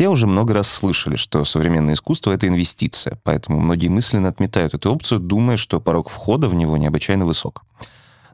[0.00, 4.90] Все уже много раз слышали, что современное искусство— это инвестиция, поэтому многие мысленно отметают эту
[4.94, 7.64] опцию, думая, что порог входа в него необычайно высок.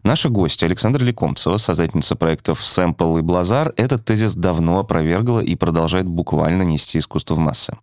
[0.04, 6.06] Наша гостья Александра Лекомцева, создательница проектов «Сэмпл» и «Блазар», этот тезис давно опровергла и продолжает
[6.06, 7.76] буквально нести искусство в массы.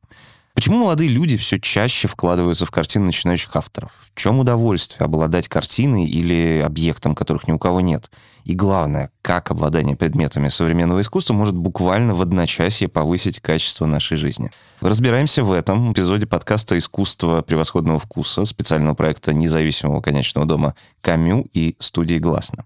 [0.55, 3.91] Почему молодые люди все чаще вкладываются в картины начинающих авторов?
[3.99, 8.09] В чем удовольствие обладать картиной или объектом, которых ни у кого нет?
[8.45, 14.51] И главное, как обладание предметами современного искусства может буквально в одночасье повысить качество нашей жизни?
[14.79, 21.75] Разбираемся в этом эпизоде подкаста «Искусство превосходного вкуса» специального проекта независимого конечного дома «Камю» и
[21.79, 22.65] студии «Гласно».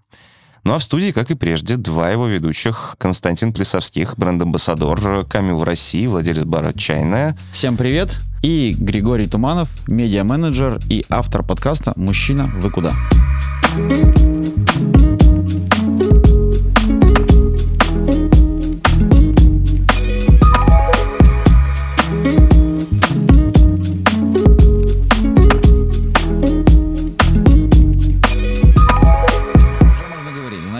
[0.64, 2.96] Ну а в студии, как и прежде, два его ведущих.
[2.98, 7.36] Константин Плесовских, бренд-амбассадор Камю в России, владелец бара «Чайная».
[7.52, 8.16] Всем привет.
[8.42, 12.92] И Григорий Туманов, медиа-менеджер и автор подкаста «Мужчина, вы куда?».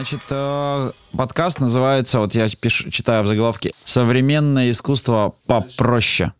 [0.09, 6.33] Значит, э, подкаст называется, вот я пишу, читаю в заголовке, «Современное искусство попроще».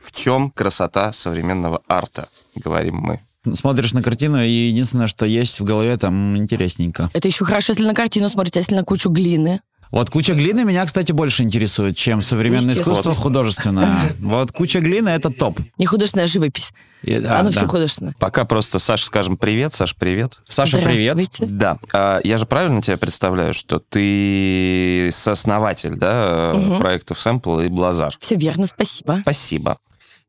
[0.00, 3.20] В чем красота современного арта, говорим мы.
[3.52, 7.10] Смотришь на картину, и единственное, что есть в голове, там интересненько.
[7.14, 9.60] Это еще хорошо, если на картину смотрите, а если на кучу глины.
[9.90, 14.12] Вот куча глины меня, кстати, больше интересует, чем современное искусство художественное.
[14.20, 15.60] Вот куча глины— это топ.
[15.78, 16.72] Не художественная живопись.
[17.02, 17.56] И, да, Оно да.
[17.56, 18.14] все художественное.
[18.18, 19.72] Пока просто Саша скажем привет.
[19.72, 20.40] Саш, привет.
[20.48, 21.18] Саша, привет.
[21.40, 21.78] Да.
[21.92, 26.78] А, я же правильно тебя представляю, что ты сооснователь да, угу.
[26.78, 28.16] проектов Sample и Блазар.
[28.18, 29.20] Все верно, спасибо.
[29.22, 29.78] Спасибо.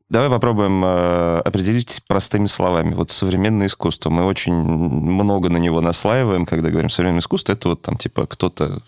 [0.08, 2.94] Давай попробуем э, определить простыми словами.
[2.94, 4.08] Вот современное искусство.
[4.08, 7.52] Мы очень много на него наслаиваем, когда говорим современное искусство.
[7.52, 8.80] Это вот там типа кто-то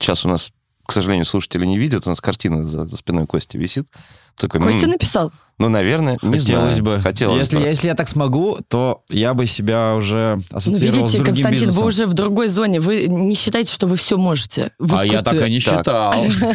[0.00, 0.50] Сейчас у нас,
[0.86, 3.86] к сожалению, слушатели не видят, у нас картина за, за спиной Кости висит.
[4.36, 5.32] Такой, Костя м-м, написал?
[5.58, 6.96] Ну, наверное, не Хотелось знаю.
[6.96, 7.02] бы.
[7.02, 7.62] Хотелось если, бы.
[7.64, 11.60] если я так смогу, то я бы себя уже ассоциировал ну, видите, с другим Константин,
[11.66, 11.82] бизнесом.
[11.82, 12.80] вы уже в другой зоне.
[12.80, 14.72] Вы не считаете, что вы все можете.
[14.78, 16.14] В а я так и не считал.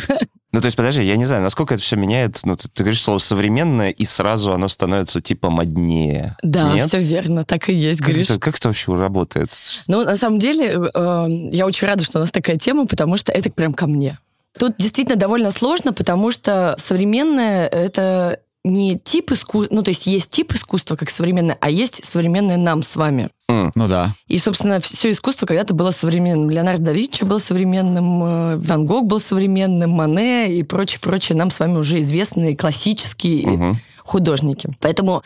[0.55, 2.39] Ну, то есть, подожди, я не знаю, насколько это все меняет.
[2.45, 6.37] Ну, ты, ты говоришь слово современное, и сразу оно становится типа моднее.
[6.43, 6.87] Да, Нет?
[6.87, 9.49] все верно, так и есть, как Это, как это вообще работает?
[9.89, 13.33] Ну, на самом деле, э, я очень рада, что у нас такая тема, потому что
[13.33, 14.17] это прям ко мне.
[14.57, 20.29] Тут действительно довольно сложно, потому что современное— это не тип искусства, ну, то есть есть
[20.31, 23.29] тип искусства, как современное, а есть современное нам с вами.
[23.49, 24.11] Mm, ну да.
[24.27, 26.49] И, собственно, все искусство когда-то было современным.
[26.49, 31.59] Леонардо да Винчи был современным, э, Ван Гог был современным, Мане и прочее-прочее нам с
[31.59, 33.75] вами уже известные классические mm-hmm.
[34.03, 34.69] художники.
[34.81, 35.21] Поэтому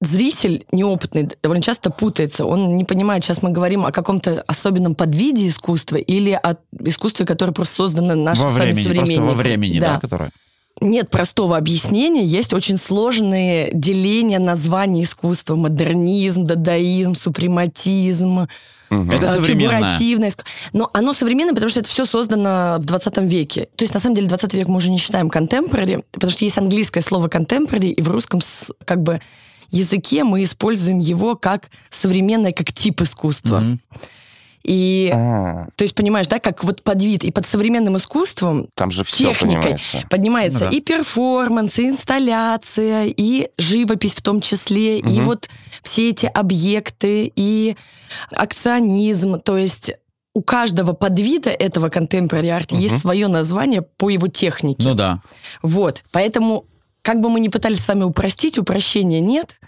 [0.00, 2.46] зритель неопытный довольно часто путается.
[2.46, 6.54] Он не понимает, сейчас мы говорим о каком-то особенном подвиде искусства или о
[6.84, 9.16] искусстве, которое просто создано нашим во времени, современниками.
[9.16, 10.30] Просто во времени, да, да которое
[10.80, 15.56] нет простого объяснения, есть очень сложные деления названий искусства.
[15.56, 18.48] Модернизм, дадаизм, супрематизм.
[18.90, 19.12] Угу.
[19.12, 19.96] Это современное.
[20.72, 23.68] Но оно современное, потому что это все создано в 20 веке.
[23.76, 26.58] То есть, на самом деле, 20 век мы уже не считаем contemporary, потому что есть
[26.58, 28.40] английское слово contemporary, и в русском
[28.84, 29.20] как бы
[29.70, 33.58] языке мы используем его как современное, как тип искусства.
[33.58, 33.78] Угу.
[34.62, 35.68] И, а.
[35.74, 39.32] то есть, понимаешь, да, как вот под вид и под современным искусством, там же все
[39.32, 39.76] техникой
[40.10, 40.76] поднимается ну, да.
[40.76, 45.10] и перформанс, и инсталляция, и живопись в том числе, угу.
[45.10, 45.48] и вот
[45.82, 47.76] все эти объекты, и
[48.36, 49.92] акционизм, то есть
[50.34, 52.80] у каждого подвида этого contemporary art угу.
[52.80, 54.86] есть свое название по его технике.
[54.86, 55.20] Ну да.
[55.62, 56.66] Вот, поэтому
[57.02, 59.58] как бы мы ни пытались с вами упростить, упрощения нет.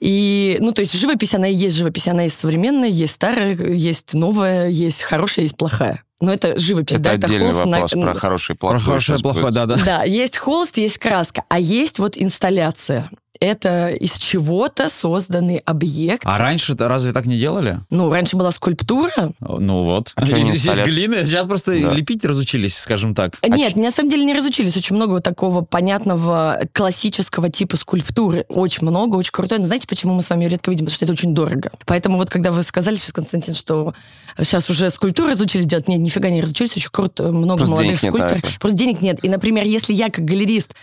[0.00, 4.14] И, ну, то есть живопись, она и есть живопись, она есть современная, есть старая, есть
[4.14, 6.02] новая, есть хорошая, есть плохая.
[6.20, 8.02] Но это живопись, это да, отдельный это холст вопрос на...
[8.02, 8.78] про хороший и плохой.
[8.78, 9.76] Про хороший и плохой, да, да.
[9.84, 13.10] Да, есть холст, есть краска, а есть вот инсталляция
[13.40, 16.22] это из чего-то созданный объект.
[16.24, 17.80] А раньше разве так не делали?
[17.90, 19.32] Ну, раньше была скульптура.
[19.40, 20.12] Ну вот.
[20.16, 21.24] А Здесь глины.
[21.24, 21.92] Сейчас просто да.
[21.92, 23.38] лепить разучились, скажем так.
[23.46, 24.76] Нет, а на самом деле не разучились.
[24.76, 28.44] Очень много вот такого понятного классического типа скульптуры.
[28.48, 29.58] Очень много, очень крутой.
[29.58, 30.86] Но знаете, почему мы с вами редко видим?
[30.86, 31.70] Потому что это очень дорого.
[31.86, 33.94] Поэтому вот когда вы сказали сейчас, Константин, что
[34.38, 38.58] сейчас уже скульптуры разучились делать, нет, нифига не разучились, очень круто, много Просто молодых скульпторов.
[38.58, 39.22] Просто денег нет.
[39.24, 40.74] И, например, если я как галерист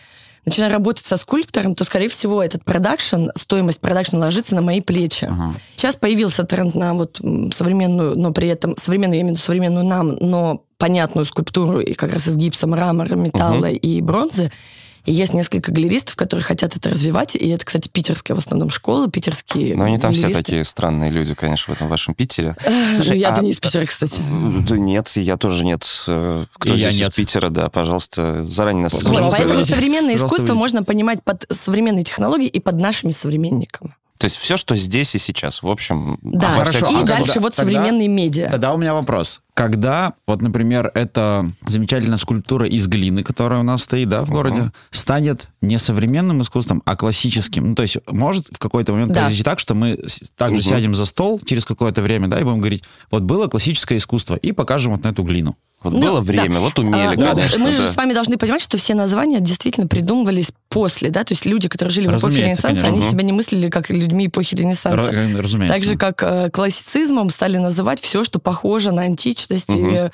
[0.46, 5.26] начинаю работать со скульптором, то, скорее всего, этот продакшн, стоимость продакшна ложится на мои плечи.
[5.26, 5.54] Ага.
[5.76, 7.20] Сейчас появился тренд на вот
[7.54, 11.94] современную, но при этом современную, я имею в виду современную нам, но понятную скульптуру и
[11.94, 13.76] как раз из гипса, мрамора, металла угу.
[13.76, 14.52] и бронзы.
[15.06, 17.36] И есть несколько галеристов, которые хотят это развивать.
[17.36, 20.44] И это, кстати, питерская в основном школа, питерские Но они там все галеристы.
[20.44, 22.56] такие странные люди, конечно, в этом вашем Питере.
[22.66, 24.22] Ну, Слушай, я-то а- не из Питера, кстати.
[24.68, 25.86] Да нет, я тоже нет.
[26.08, 31.24] Э, Кто И здесь из Питера, да, пожалуйста, заранее нас поэтому современное искусство можно понимать
[31.24, 33.96] под современные технологии и под нашими современниками.
[34.18, 36.18] То есть все, что здесь и сейчас, в общем...
[36.22, 36.78] Да, хорошо.
[36.90, 38.50] и А дальше тогда- вот тогда- современные медиа.
[38.50, 39.42] Тогда у меня вопрос.
[39.54, 44.72] Когда, вот, например, эта замечательная скульптура из глины, которая у нас стоит, да, в городе,
[44.92, 47.70] станет не современным искусством, а классическим?
[47.70, 49.22] Ну, то есть может в какой-то момент Да.
[49.22, 50.00] произойти так, что мы
[50.38, 50.70] также Мгм.
[50.70, 54.52] сядем за стол через какое-то время, да, и будем говорить, вот было классическое искусство, и
[54.54, 55.56] покажем вот на эту глину.
[55.86, 56.22] Вот Ну, было да.
[56.22, 57.94] время, вот А, умели, ну, конечно, мы же да.
[57.94, 61.92] с вами должны понимать, что все названия действительно придумывались после, да, то есть люди, которые
[61.92, 62.88] жили в эпохе Ренессанса, конечно.
[62.88, 65.10] они себя не мыслили как людьми эпохи Ренессанса.
[65.12, 65.78] Ра- разумеется.
[65.78, 69.90] Так же, как э, классицизмом стали называть все, что похоже на античность Мгм.
[69.96, 70.10] и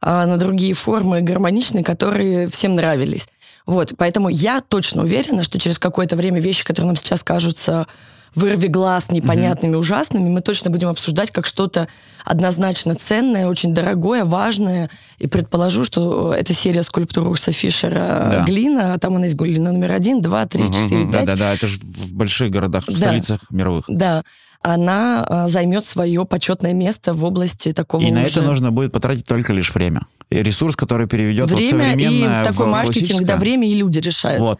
[0.00, 3.26] а, на другие формы гармоничные, которые всем нравились.
[3.66, 7.86] Вот, поэтому я точно уверена, что через какое-то время вещи, которые нам сейчас кажутся
[8.34, 11.88] вырви глаз, непонятными, ужасными, мы точно будем обсуждать как что-то
[12.24, 14.90] однозначно ценное, очень дорогое, важное.
[15.18, 18.44] И предположу, что это серия скульптур Урса Фишера Да.
[18.46, 18.98] «Глина».
[18.98, 21.24] Там она есть глина номер один, два, три, Мгм, четыре, пять.
[21.26, 22.96] Да-да-да, это же в больших городах, в Да.
[22.96, 23.84] столицах мировых.
[23.88, 24.22] Да,
[24.60, 28.92] она а, займет свое почетное место в области такого И на уже это нужно будет
[28.92, 30.02] потратить только лишь время.
[30.30, 33.98] И ресурс, который переведет вот время и современное такой в маркетинг, да, время и люди
[34.00, 34.40] решают.
[34.40, 34.58] Вот.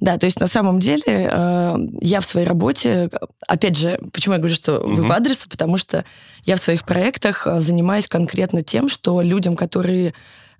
[0.00, 3.10] Да, то есть на самом деле э, я в своей работе,
[3.46, 5.08] опять же, почему я говорю, что вы Мгм.
[5.08, 6.04] по адресу, потому что
[6.46, 10.14] я в своих проектах э, занимаюсь конкретно тем, что людям, которые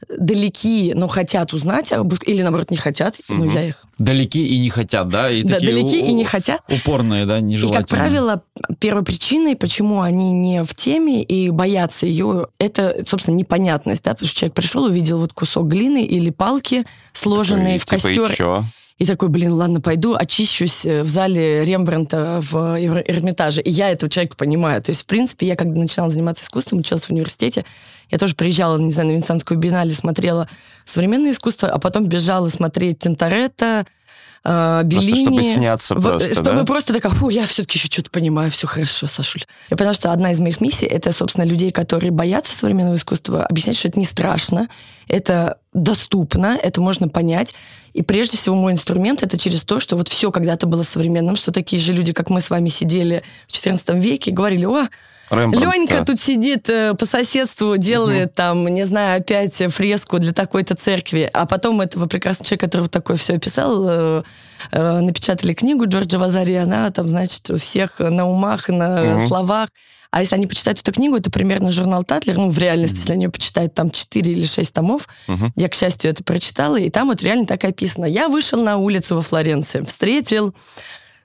[0.08, 1.92] далеки, но хотят узнать
[2.26, 3.54] или наоборот не хотят, ну Мгм.
[3.54, 5.30] я их Далеки и не хотят, да?
[5.30, 6.62] И да, такие далеки у- и не хотят.
[6.70, 7.82] Упорные, да, И, нежелательные.
[7.84, 8.42] как правило,
[8.78, 14.26] первой причиной, почему они не в теме и боятся ее, это, собственно, непонятность, да, потому
[14.28, 18.36] что человек пришел, увидел вот кусок глины или палки, сложенные в Такой, типа, костер, и
[18.36, 18.64] чё?
[19.00, 23.62] И такой, блин, ладно, пойду очищусь э, в зале Рембрандта в Эр- Эрмитаже.
[23.62, 24.82] И я этого человека понимаю.
[24.82, 27.64] То есть, в принципе, я когда начинала заниматься искусством, училась в университете,
[28.10, 30.50] я тоже приезжала, не знаю, на Венецианскую биеннале, смотрела
[30.84, 33.86] современное искусство, а потом бежала смотреть Тинторетто,
[34.44, 35.22] э, Просто Беллини.
[35.24, 36.64] чтобы сняться В- просто, чтобы да?
[36.64, 39.42] просто такая, фу, я все-таки еще что-то понимаю, все хорошо, Сашуль.
[39.70, 43.76] Я поняла, что одна из моих миссий это, собственно, людей, которые боятся современного искусства, объяснять,
[43.76, 44.68] что это не страшно,
[45.08, 47.54] это доступно, это можно понять.
[47.92, 51.52] И прежде всего мой инструмент это через то, что вот все когда-то было современным, что
[51.52, 54.88] такие же люди, как мы с вами сидели в XIV веке, и говорили, о,
[55.30, 56.04] Рембрандт, Ленька да.
[56.04, 61.30] тут сидит э, по соседству, делает там, не знаю, опять фреску для такой-то церкви.
[61.32, 64.22] А потом этого прекрасного человека, который вот такое все описал, э,
[64.72, 69.26] э, напечатали книгу Джорджа Вазари, она там, значит, у всех на умах, на Мгм.
[69.28, 69.68] словах.
[70.12, 73.26] А если они почитают эту книгу, это примерно журнал Татлер, ну, в реальности, если они
[73.26, 75.06] ее почитают, там 4 или 6 томов.
[75.28, 75.52] Мгм.
[75.54, 78.06] Я, к счастью, это прочитала, и там вот реально так описано.
[78.06, 80.52] Я вышел на улицу во Флоренции, встретил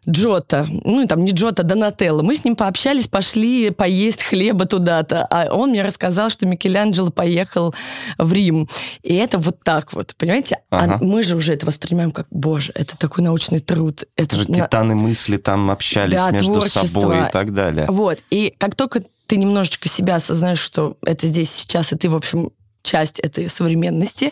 [0.07, 2.21] Джота, ну, там, не Джота, Донателло.
[2.21, 7.73] Мы с ним пообщались, пошли поесть хлеба туда-то, а он мне рассказал, что Микеланджело поехал
[8.17, 8.69] в Рим.
[9.03, 10.59] И это вот так вот, понимаете?
[10.69, 10.97] А Ага.
[11.01, 14.03] мы же уже это воспринимаем как, боже, это такой научный труд.
[14.15, 16.85] Это же на- титаны мысли там общались Да, между творчество.
[16.87, 17.85] собой и так далее.
[17.89, 18.19] Вот.
[18.29, 22.51] И как только ты немножечко себя осознаешь, что это здесь сейчас, и ты, в общем,
[22.83, 24.31] часть этой современности,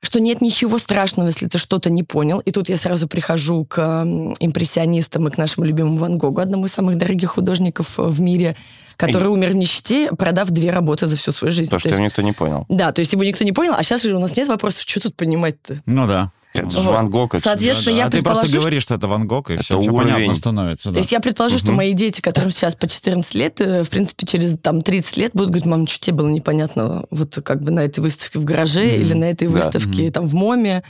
[0.00, 2.38] что нет ничего страшного, если ты что-то не понял.
[2.40, 4.04] И тут я сразу прихожу к
[4.38, 8.56] импрессионистам и к нашему любимому Ван Гогу, одному из самых дорогих художников э, в мире,
[8.96, 11.70] который умер в нищете, продав две работы за всю свою жизнь.
[11.70, 12.64] То, То что есть- его никто не понял.
[12.68, 15.00] да, то есть его никто не понял, а сейчас же у нас нет вопросов, что
[15.00, 15.82] тут понимать-то.
[15.86, 16.30] Ну да.
[16.58, 16.92] Это же Вот.
[16.94, 17.34] Ван Гог.
[17.34, 17.98] это Соответственно, Да-да.
[17.98, 20.34] я а ты просто предположу, говоришь, что это Ван Гог, и Это все, все понятно
[20.34, 20.88] становится.
[20.90, 21.00] То Да.
[21.00, 21.76] есть я предположу, что Мгм.
[21.76, 25.50] мои дети, которым сейчас по 14 лет, э, в принципе, через там 30 лет будут
[25.50, 29.00] говорить, мам, что тебе было непонятно вот как бы на этой выставке в гараже Мгм.
[29.02, 29.54] или на этой Да.
[29.54, 30.82] выставке там в МОМе.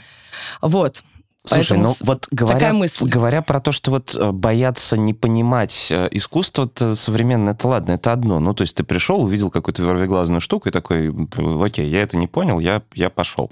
[0.61, 1.03] Вот.
[1.45, 6.09] Слушай, Поэтому ну вот говоря, говоря про то, что вот э, бояться не понимать э,
[6.11, 8.39] искусство современное, это ладно, это одно.
[8.41, 11.29] Ну, то есть ты пришел, увидел какую-то вервиглазную штуку и такой, «М,
[11.63, 13.49] окей, я это не понял, я, я пошел.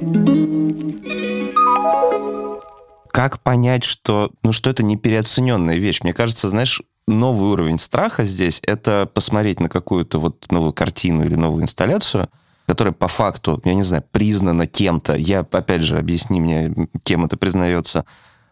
[3.18, 6.02] Как понять, что, ну, что это не переоцененная вещь?
[6.04, 11.34] Мне кажется, знаешь, новый уровень страха здесь— это посмотреть на какую-то вот новую картину или
[11.34, 12.30] новую инсталляцию,
[12.68, 15.16] которая по факту, я не знаю, признана кем-то.
[15.16, 16.72] Я, опять же, объясни мне,
[17.02, 18.06] кем это признается.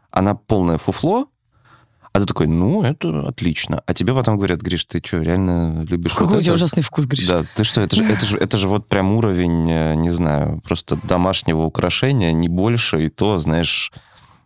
[0.10, 1.28] Она полное фуфло,
[2.12, 3.84] а ты такой, ну, это отлично.
[3.86, 6.64] А тебе потом говорят, Гриш, ты что, реально любишь вот Какой у тебя это?
[6.64, 7.28] ужасный вкус, Гриш.
[7.28, 10.60] Да, ты что, это же, это, же, это же вот прям уровень, э, не знаю,
[10.64, 13.92] просто домашнего украшения, не больше, и то, знаешь,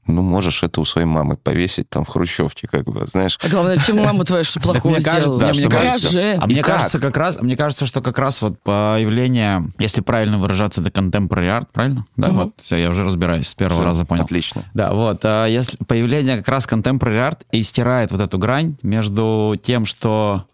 [0.10, 3.38] ну, можешь это у своей мамы повесить там в хрущевке, как бы, знаешь.
[3.44, 5.54] А главное, чем маму твою что плохого Мне кажется, сделала?
[5.54, 6.75] да, мне кажется, а мне как?
[6.75, 11.48] кажется, как раз, мне кажется, что как раз вот появление, если правильно выражаться, это contemporary
[11.48, 12.06] art, правильно?
[12.18, 14.24] Да, вот, все, я уже разбираюсь, с первого раза понял.
[14.24, 14.63] Отлично.
[14.74, 19.60] Да, вот, а если появление как раз contemporary art и стирает вот эту грань между
[19.63, 20.46] тем, что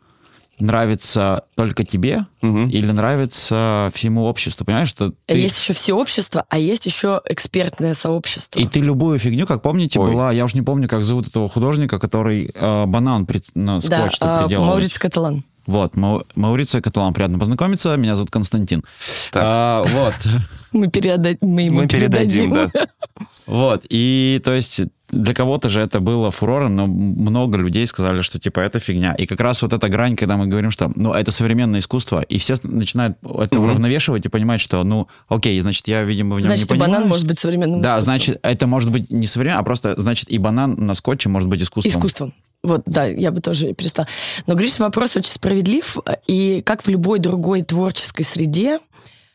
[0.59, 2.69] нравится только тебе Мгм.
[2.69, 5.37] или нравится всему обществу, понимаешь, что ты...
[5.37, 8.59] Есть еще всеобщество, а есть еще экспертное сообщество.
[8.59, 10.11] И ты любую фигню, как помните, Ой.
[10.11, 13.81] была, я уж не помню, как зовут этого художника, который э, банан при, на да,
[13.81, 14.65] скотч а, приделал.
[14.65, 15.43] Мауриций Каталан.
[15.67, 18.83] Вот, Мау- Маурицио Каталан, приятно познакомиться, меня зовут Константин.
[19.31, 19.43] Так.
[19.45, 20.13] А, вот,
[20.71, 21.35] Мы, переда...
[21.41, 22.69] мы ему Мы передадим, да.
[23.47, 24.81] вот, и то есть
[25.11, 29.13] для кого-то же это было фурором, но много людей сказали, что типа это фигня.
[29.13, 32.37] И как раз вот эта грань, когда мы говорим, что ну это современное искусство, и
[32.37, 33.65] все начинают это Мгм.
[33.65, 36.91] уравновешивать и понимать, что ну окей, значит я, видимо, в нем Значит, не понимаю.
[36.93, 38.15] банан может быть современным Да, искусством.
[38.17, 41.61] значит, это может быть не современно, а просто, значит, и банан на скотче может быть
[41.61, 41.91] искусством.
[41.91, 42.33] Искусством.
[42.65, 44.07] Вот, да, я бы тоже перестала.
[44.47, 48.79] Но Гриш вопрос очень справедлив, и как в любой другой творческой среде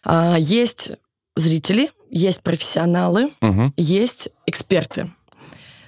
[0.05, 0.91] а, есть
[1.37, 3.73] зрители, есть профессионалы, Мгм.
[3.77, 5.11] есть эксперты.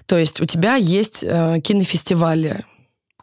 [0.06, 2.64] То есть у тебя есть э, кинофестивали,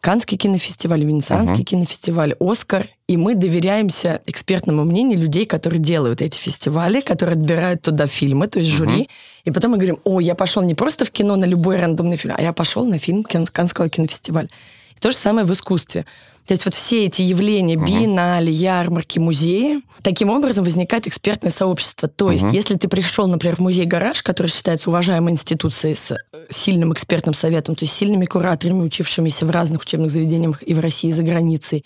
[0.00, 1.64] Каннский кинофестиваль, Венецианский Мгм.
[1.64, 8.06] кинофестиваль, Оскар, и мы доверяемся экспертному мнению людей, которые делают эти фестивали, которые отбирают туда
[8.06, 9.06] фильмы, то есть жюри, Мгм.
[9.44, 12.34] и потом мы говорим, о, я пошел не просто в кино на любой рандомный фильм,
[12.38, 14.48] а я пошел на фильм Кан- Каннского кинофестиваля.
[14.96, 16.06] И то же самое в искусстве.
[16.50, 17.84] То есть вот все эти явления, Мгм.
[17.84, 22.08] биеннале, ярмарки, музеи, таким образом возникает экспертное сообщество.
[22.08, 22.52] То есть Мгм.
[22.52, 26.16] если ты пришел, например, в музей «Гараж», который считается уважаемой институцией с э,
[26.48, 31.10] сильным экспертным советом, то есть сильными кураторами, учившимися в разных учебных заведениях и в России,
[31.10, 31.84] и за границей,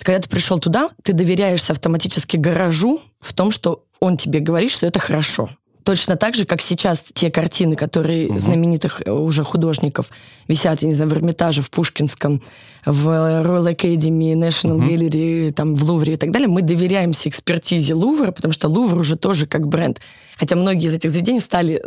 [0.00, 4.88] когда ты пришел туда, ты доверяешься автоматически гаражу в том, что он тебе говорит, что
[4.88, 5.50] это хорошо.
[5.84, 8.40] Точно так же, как сейчас те картины, которые Мгм.
[8.40, 10.10] знаменитых э, уже художников
[10.48, 12.42] висят, я не знаю, в Эрмитаже, в Пушкинском,
[12.84, 14.88] в Royal Academy, National Мгм.
[14.88, 19.16] Gallery, там, в Лувре и так далее, мы доверяемся экспертизе Лувра, потому что Лувр уже
[19.16, 20.00] тоже как бренд.
[20.36, 21.82] Хотя многие из этих заведений стали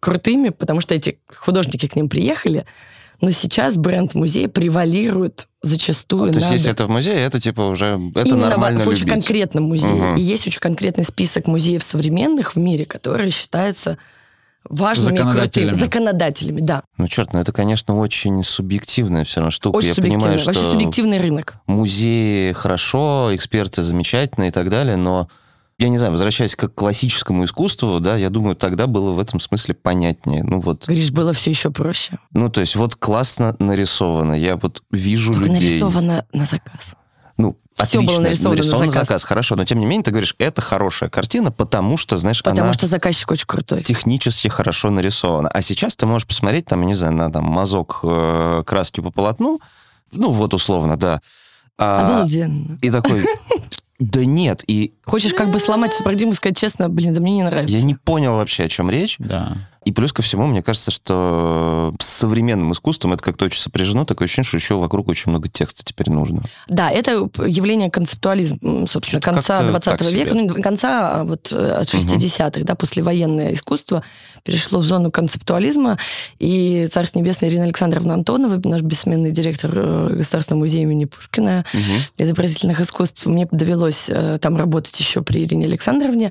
[0.00, 2.64] крутыми, потому что эти художники к ним приехали,
[3.20, 8.00] но сейчас бренд музея превалирует зачастую То есть, если это в музее, это типа уже
[8.14, 9.14] это Именно нормально в, в очень любить.
[9.14, 9.92] конкретном музее.
[9.92, 10.16] Мгм.
[10.16, 13.98] И есть очень конкретный список музеев современных в мире, которые считаются
[14.68, 15.32] важными и крутыми.
[15.32, 15.72] Законодателями.
[15.78, 16.82] Законодателями, да.
[16.96, 19.76] Ну, черт, ну это, конечно, очень субъективная все равно штука.
[19.76, 21.54] Очень Я понимаю, Вообще что субъективный рынок.
[21.66, 25.28] музеи хорошо, эксперты замечательно и так далее, но
[25.78, 29.74] я не знаю, возвращаясь к классическому искусству, да, я думаю, тогда было в этом смысле
[29.74, 30.42] понятнее.
[30.42, 32.18] Ну вот, Говоришь, было все еще проще.
[32.32, 35.70] ну то есть вот классно нарисовано, я вот вижу Только людей.
[35.80, 36.94] нарисовано на заказ.
[37.36, 39.22] Ну, Всё отлично, было нарисовано на заказ.
[39.22, 42.72] хорошо, но тем не менее ты говоришь, это хорошая картина, потому что, знаешь, Потому она
[42.72, 43.84] что заказчик очень крутой.
[43.84, 45.48] технически хорошо нарисована.
[45.48, 49.12] А сейчас ты можешь посмотреть, там, я не знаю, на там, мазок э, краски по
[49.12, 49.60] полотну,
[50.10, 51.20] ну вот условно, да.
[51.80, 52.76] А, Обалденно.
[52.82, 53.24] и такой,
[53.98, 57.34] да нет, и Хочешь как бы сломать эту парадигму и сказать честно, блин, да мне
[57.34, 57.76] не нравится.
[57.76, 59.16] я не понял вообще, о чем речь.
[59.18, 59.56] Да.
[59.88, 64.26] И плюс ко всему, мне кажется, что с современным искусством это как-то очень сопряжено, такое
[64.26, 66.42] ощущение, что еще вокруг очень много текста теперь нужно.
[66.68, 70.42] Да, это явление концептуализма, собственно, Что-то конца как-то 20 так века, себе.
[70.42, 74.02] ну, конца а, вот э, от 60-х, да, послевоенное искусство
[74.44, 75.96] перешло в зону концептуализма,
[76.38, 81.64] и Царство Небесное Ирина Александровна Антонова, наш бессменный директор э, Государственного музея имени Пушкина,
[82.18, 86.30] изобразительных искусств, мне довелось э, там работать еще при Ирине Александровне,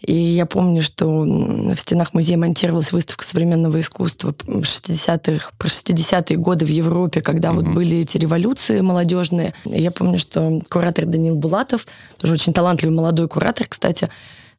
[0.00, 6.64] и я помню, что в стенах музея монтировалась выставка современного искусства 60-х, про 60-е годы
[6.66, 7.74] в Европе, когда вот Мгм.
[7.74, 9.54] были эти революции молодежные.
[9.64, 11.86] И я помню, что куратор Данил Булатов,
[12.16, 14.08] тоже очень талантливый молодой куратор, кстати,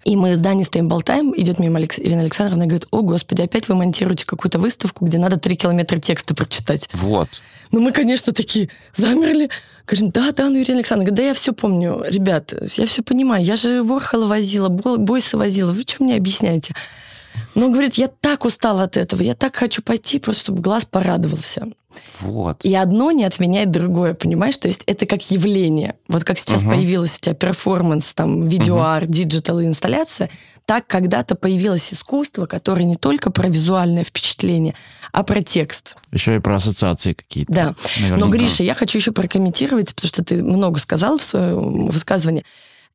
[0.06, 2.00] и мы в здании стоим, болтаем, идет мимо Алекс...
[2.00, 5.98] Ирина Александровна и говорит, о, господи, опять вы монтируете какую-то выставку, где надо три километра
[5.98, 6.90] текста прочитать.
[6.94, 7.28] Вот.
[7.72, 9.50] Ну, мы, конечно, такие замерли.
[9.86, 12.04] Говорим, да, да, ну, Ирина Александровна, да я все помню.
[12.08, 13.44] Ребят, я все понимаю.
[13.44, 15.72] Я же Ворхола возила, Бо- Бойса возила.
[15.72, 16.74] Вы что мне объясняете?
[17.56, 19.22] Но, говорит, я так устала от этого.
[19.22, 21.68] Я так хочу пойти, просто чтобы глаз порадовался.
[22.20, 22.64] Вот.
[22.64, 24.58] И одно не отменяет другое, понимаешь?
[24.58, 25.96] То есть это как явление.
[26.08, 26.74] Вот как сейчас Мгм.
[26.76, 30.30] появилась у тебя перформанс, там, видеоарт, digital и инсталляция,
[30.66, 34.76] так когда-то появилось искусство, которое не только про визуальное впечатление,
[35.12, 35.96] а про текст.
[36.12, 37.52] Еще и про ассоциации какие-то.
[37.52, 37.76] Да.
[37.98, 38.18] наверняка.
[38.26, 42.46] Но, Гриша, я хочу еще прокомментировать, потому что ты много сказал в своем высказывании.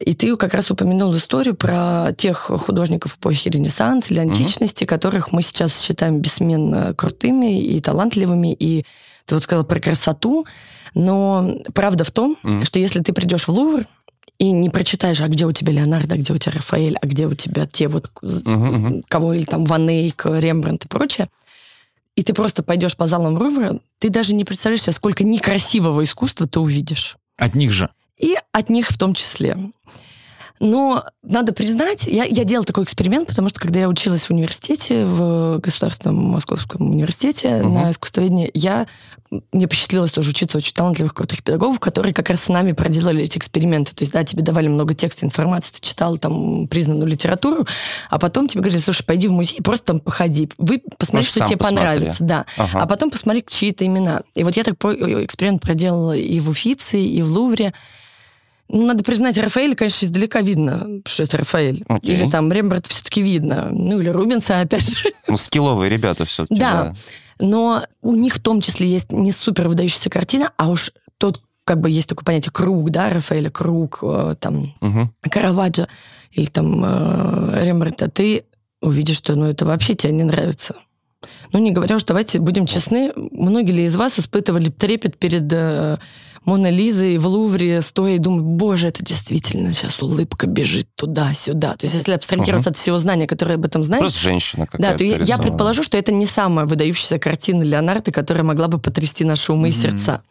[0.00, 5.40] И ты как раз упомянул историю про тех художников эпохи Ренессанса или античности, которых мы
[5.42, 8.52] сейчас считаем бессменно крутыми и талантливыми.
[8.58, 8.84] И
[9.24, 10.46] ты вот сказала про красоту.
[10.94, 12.64] Но правда в том, Мгм.
[12.64, 13.86] что если ты придешь в Лувр
[14.38, 17.26] и не прочитаешь, а где у тебя Леонардо, а где у тебя Рафаэль, а где
[17.26, 19.04] у тебя те вот, мгм.
[19.08, 21.28] кого или там Ван Эйк, Рембрандт и прочее,
[22.16, 26.46] и ты просто пойдешь по залам Рувра, ты даже не представляешь себе, сколько некрасивого искусства
[26.48, 27.16] ты увидишь.
[27.38, 27.90] От них же.
[28.18, 29.56] И от них в том числе.
[30.60, 35.04] Но надо признать, я, я делала такой эксперимент, потому что когда я училась в университете,
[35.04, 37.70] в Государственном Московском университете угу.
[37.70, 38.86] на искусствоведении, я,
[39.50, 43.36] мне посчастливилось тоже учиться очень талантливых, крутых педагогов, которые как раз с нами проделали эти
[43.36, 43.96] эксперименты.
[43.96, 47.66] То есть, да, тебе давали много текста, информации, ты читал там признанную литературу,
[48.08, 51.46] а потом тебе говорили, слушай, пойди в музей, просто там походи, вы посмотри, Может, что
[51.46, 51.84] тебе посмотри.
[51.84, 52.22] понравится.
[52.22, 52.46] Да.
[52.56, 52.82] Ага.
[52.82, 54.22] А потом посмотри чьи-то имена.
[54.36, 57.74] И вот я так эксперимент проделала и в Уфице, и в Лувре.
[58.68, 61.84] Ну, надо признать, Рафаэль, конечно, издалека видно, что это Рафаэль.
[61.86, 62.16] Окей.
[62.16, 63.68] Или там Рембрандт все-таки видно.
[63.70, 65.12] Ну, или Рубинса, опять же.
[65.28, 66.58] Ну, скилловые ребята все-таки.
[66.58, 66.72] Да.
[66.72, 66.94] да.
[67.38, 71.80] Но у них в том числе есть не супер выдающаяся картина, а уж тот, как
[71.80, 75.10] бы есть такое понятие круг, да, Рафаэля, круг, э, там, угу.
[75.22, 75.88] Караваджо
[76.32, 78.44] или там э, Рембрандта, ты
[78.80, 80.76] увидишь, что ну, это вообще тебе не нравится.
[81.52, 85.98] Ну, не говоря уж, давайте будем честны, многие ли из вас испытывали трепет перед э,
[86.44, 91.74] Мона Лизой в Лувре, стоя и думая, боже, это действительно сейчас улыбка бежит туда-сюда.
[91.74, 92.74] То есть если абстрагироваться угу.
[92.74, 94.02] от всего знания, которое об этом знает...
[94.02, 98.12] Просто женщина какая-то Да, то я, я предположу, что это не самая выдающаяся картина Леонардо,
[98.12, 99.76] которая могла бы потрясти наши умы угу.
[99.76, 100.22] и сердца.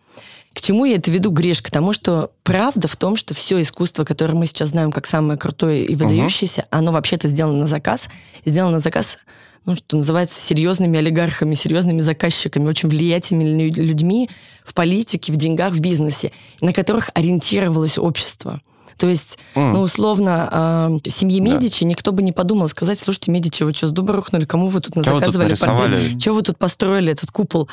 [0.54, 1.64] К чему я это веду, Гриш?
[1.64, 5.40] К тому, что правда в том, что все искусство, которое мы сейчас знаем как самое
[5.40, 6.68] крутое и выдающееся, угу.
[6.70, 8.08] оно вообще-то сделано на заказ.
[8.46, 9.18] Сделано на заказ
[9.66, 14.30] ну, что называется, серьезными олигархами, серьезными заказчиками, очень влиятельными людьми
[14.64, 18.62] в политике, в деньгах, в бизнесе, на которых ориентировалось общество.
[18.98, 19.72] То есть, mm.
[19.72, 21.90] ну, условно, э, семье Медичи да.
[21.90, 24.46] никто бы не подумал сказать, слушайте, Медичи, вы что, с дуба рухнули?
[24.46, 26.20] Кому вы тут заказывали портрет?
[26.20, 27.70] Чего вы тут построили этот купол?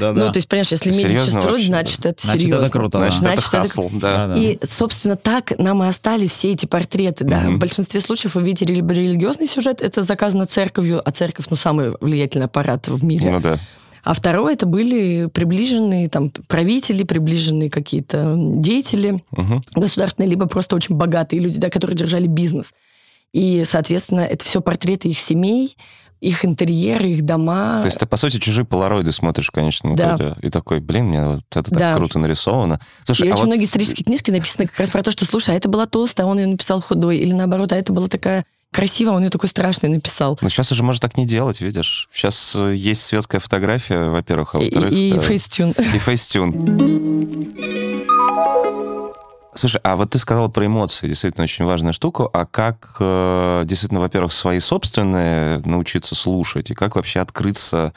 [0.00, 0.26] Да, да.
[0.26, 2.64] Ну, то есть, понимаешь, если Медичи строят, значит, это значит, серьезно.
[2.64, 4.34] Это круто, значит, значит, это хасл, да.
[4.36, 7.44] И, собственно, так нам и остались все эти портреты, да.
[7.44, 7.56] Mm-hmm.
[7.56, 12.46] В большинстве случаев вы видите религиозный сюжет, это заказано церковью, а церковь, ну, самый влиятельный
[12.46, 13.30] аппарат в мире.
[13.30, 13.58] Ну, да.
[14.04, 19.62] А второе это были приближенные там правители, приближенные какие-то деятели угу.
[19.74, 22.72] государственные, либо просто очень богатые люди, да, которые держали бизнес.
[23.32, 25.76] И, соответственно, это все портреты их семей,
[26.20, 27.80] их интерьеры, их дома.
[27.80, 30.16] То есть ты, по сути, чужие полароиды смотришь в конечном да.
[30.16, 30.34] итоге.
[30.42, 32.80] И такой, блин, мне вот это так круто нарисовано.
[33.04, 33.46] Слушай, и а очень вот...
[33.48, 36.30] многие исторические книжки написаны как раз про то, что, слушай, а это была толстая, а
[36.30, 37.18] он ее написал худой.
[37.18, 40.38] Или наоборот, а это была такая красиво, он ее такой страшный написал.
[40.40, 42.08] Но сейчас уже можно так не делать, видишь.
[42.12, 44.92] Сейчас э, есть светская фотография, во-первых, а во-вторых...
[44.92, 45.72] И, и Facetune.
[45.72, 47.58] И Facetune.
[49.54, 52.28] Слушай, а вот ты сказал про эмоции, действительно очень важная штука.
[52.32, 57.92] А как, э, действительно, во-первых, свои собственные научиться слушать, и как вообще открыться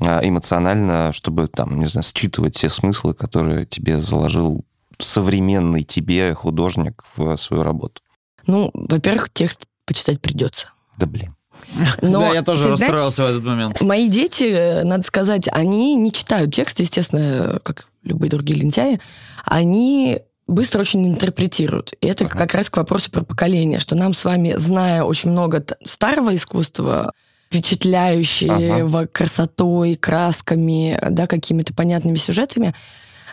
[0.00, 4.64] э, эмоционально, чтобы, там, не знаю, считывать те смыслы, которые тебе заложил
[4.98, 8.02] современный тебе художник в свою работу?
[8.46, 10.68] Ну, во-первых, текст почитать придется.
[10.98, 11.34] Да блин.
[12.02, 13.80] Но, да, я тоже расстроился знаешь, в этот момент.
[13.80, 19.00] Мои дети, надо сказать, они не читают текст, естественно, как любые другие лентяи.
[19.44, 21.94] Они быстро очень интерпретируют.
[22.00, 22.38] И это ага.
[22.38, 27.12] как раз к вопросу про поколение, что нам с вами, зная очень много старого искусства,
[27.48, 29.06] впечатляющего ага.
[29.06, 32.74] красотой, красками, да, какими-то понятными сюжетами,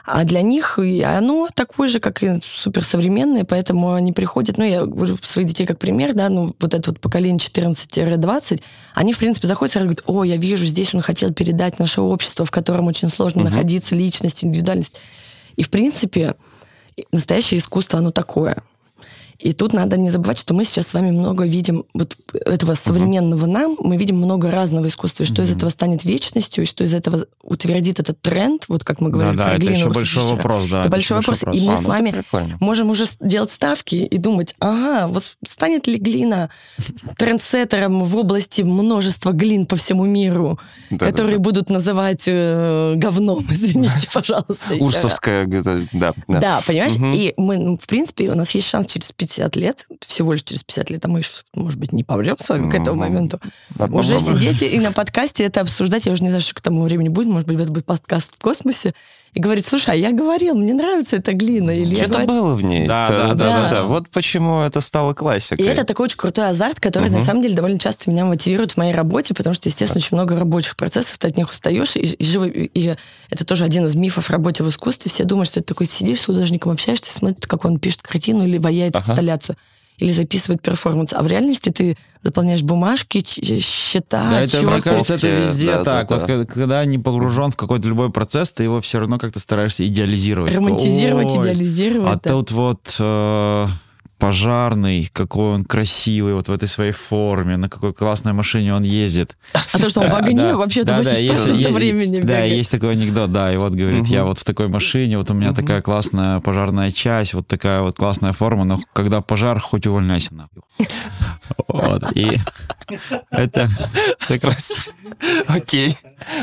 [0.06, 5.18] а для них оно такое же, как и суперсовременное, поэтому они приходят, ну, я говорю
[5.22, 8.62] своих детей как пример, да, ну, вот это вот поколение 14-20,
[8.96, 12.46] они, в принципе, заходят и говорят, о, я вижу, здесь он хотел передать наше общество,
[12.46, 13.50] в котором очень сложно угу.
[13.50, 15.00] находиться, личность, индивидуальность.
[15.56, 16.36] И, в принципе,
[17.12, 18.58] настоящее искусство, оно такое.
[19.41, 23.45] И тут надо не забывать, что мы сейчас с вами много видим вот этого современного
[23.45, 23.51] uh-huh.
[23.51, 25.45] нам, мы видим много разного искусства, и что uh-huh.
[25.45, 29.38] из этого станет вечностью, и что из этого утвердит этот тренд, вот как мы говорили
[29.38, 30.67] да, про да, это еще большой вопрос, да.
[30.67, 31.41] Это, это большой вопрос.
[31.41, 31.62] вопрос.
[31.62, 32.25] И мы а, с ну, вами
[32.60, 36.49] можем уже делать ставки и думать, ага, вот станет ли глина
[37.17, 40.60] трендсеттером в области множества глин по всему миру,
[40.91, 41.43] да, которые да, да.
[41.43, 44.75] будут называть э, говном, извините, пожалуйста.
[44.80, 45.47] Урсовская,
[45.93, 46.13] да.
[46.27, 46.93] Да, понимаешь?
[47.15, 50.63] И мы, ну, в принципе, у нас есть шанс через 50 лет, всего лишь через
[50.63, 51.22] 50 лет, а мы,
[51.56, 53.39] может быть, не помрем с вами к этому моменту,
[53.80, 57.08] уже сидеть и на подкасте это обсуждать, я уже не знаю, что к тому времени
[57.08, 58.94] будет, может быть, это будет подкаст в космосе,
[59.34, 61.72] и говорит, слушай, а я говорил, мне нравится эта глина.
[61.72, 62.28] Или Что-то говорю...
[62.28, 62.86] было в ней.
[62.86, 63.84] Да, да, да, да, да.
[63.84, 65.65] Вот почему это стало классикой.
[65.65, 67.17] И это такой очень крутой азарт, который, угу.
[67.17, 70.38] на самом деле, довольно часто меня мотивирует в моей работе, потому что, естественно, очень много
[70.38, 72.96] рабочих процессов, ты от них устаешь, и, и, живо, и
[73.30, 75.10] это тоже один из мифов работы в искусстве.
[75.10, 78.58] Все думают, что ты такой сидишь с художником, общаешься, смотришь, как он пишет картину или
[78.58, 79.12] ваяет ага.
[79.12, 79.56] инсталляцию
[80.02, 81.14] или записывает перформанс.
[81.14, 86.10] А в реальности ты заполняешь бумажки, счета, да, это, мне кажется, это везде да, так.
[86.10, 86.46] Да, вот да.
[86.46, 90.54] когда не погружен в какой-то любой процесс, ты его все равно как-то стараешься идеализировать.
[90.54, 92.10] Романтизировать, Ой, идеализировать.
[92.10, 92.30] А да.
[92.30, 92.96] тут вот...
[93.00, 93.68] Э
[94.21, 99.36] пожарный, какой он красивый вот в этой своей форме, на какой классной машине он ездит.
[99.73, 102.23] А то, что он в огне, Да, вообще-то да, да, 80% есть- есть- времени Да,
[102.23, 102.53] бегает.
[102.53, 105.53] есть такой анекдот, да, и вот говорит, я вот в такой машине, вот у меня
[105.53, 110.62] такая классная пожарная часть, вот такая вот классная форма, но когда пожар, хоть увольняйся нахуй.
[111.67, 112.38] Вот, и
[113.31, 113.69] это...
[114.29, 114.55] это-
[115.47, 115.95] Окей.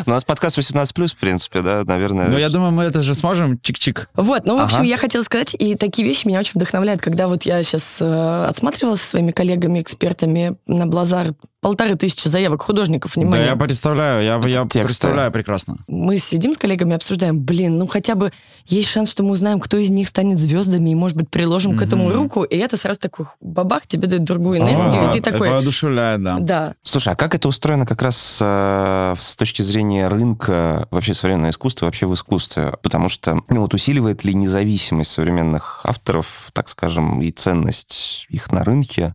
[0.07, 2.29] У нас подкаст 18+, в принципе, да, наверное.
[2.29, 4.07] Ну, я думаю, мы это же сможем чик-чик.
[4.15, 7.45] Вот, ну, в общем, я хотела сказать, и такие вещи меня очень вдохновляют, когда вот
[7.45, 13.47] я сейчас отсматривалась со своими коллегами, экспертами на Блазар, полторы тысячи заявок художников, Да, внимание.
[13.49, 14.85] я представляю, я, Это я тексты.
[14.85, 15.77] представляю прекрасно.
[15.89, 18.33] Мы сидим с коллегами, обсуждаем, блин, ну хотя бы
[18.67, 21.83] есть шанс, что мы узнаем, кто из них станет звездами, и, может быть, приложим к
[21.83, 25.33] этому руку, и это сразу такой бабах, тебе дает другую энергию, А, и ты это
[25.33, 26.37] такой, воодушевляет, да.
[26.39, 31.51] да, Слушай, а как это устроено как раз э, с точки зрения рынка вообще современного
[31.51, 32.75] искусства, вообще в искусстве?
[32.83, 38.65] Потому что, ну вот усиливает ли независимость современных авторов, так скажем, и ценность их на
[38.65, 39.15] рынке,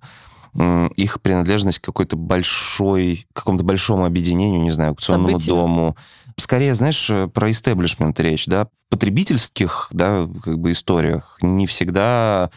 [0.95, 5.55] их принадлежность к какой-то большой, к какому-то большому объединению, не знаю, аукционному Событию.
[5.55, 5.97] дому?
[6.37, 12.51] Скорее, знаешь, э, про истеблишмент речь, да, потребительских, да, как бы историях не всегда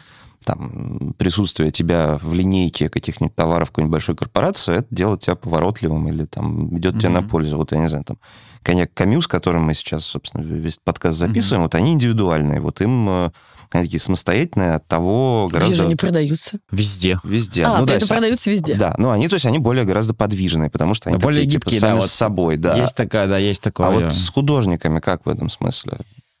[0.47, 6.23] там, присутствие тебя в линейке каких-нибудь товаров какой-нибудь большой корпорации, это делает тебя поворотливым или
[6.23, 7.57] там идет тебе на пользу.
[7.57, 8.17] Вот я не знаю, там,
[8.63, 13.09] коньяк Камю, с которым мы сейчас, собственно, весь подкаст записываем, вот они индивидуальные, вот им
[13.09, 13.31] э,
[13.71, 15.85] они такие самостоятельные от того где же гораздо...
[15.85, 16.59] они продаются?
[16.71, 17.19] Везде.
[17.25, 17.65] Везде.
[17.65, 18.75] а, ну, да, это с- продаются везде.
[18.75, 21.59] да, ну они, то есть они более гораздо подвижные, потому что они Да, более такие,
[21.59, 22.77] типа, гибкие, да, сами вот с собой, да.
[22.77, 23.87] Есть такая, да, есть такое.
[23.87, 25.97] а вот с художниками как в этом смысле?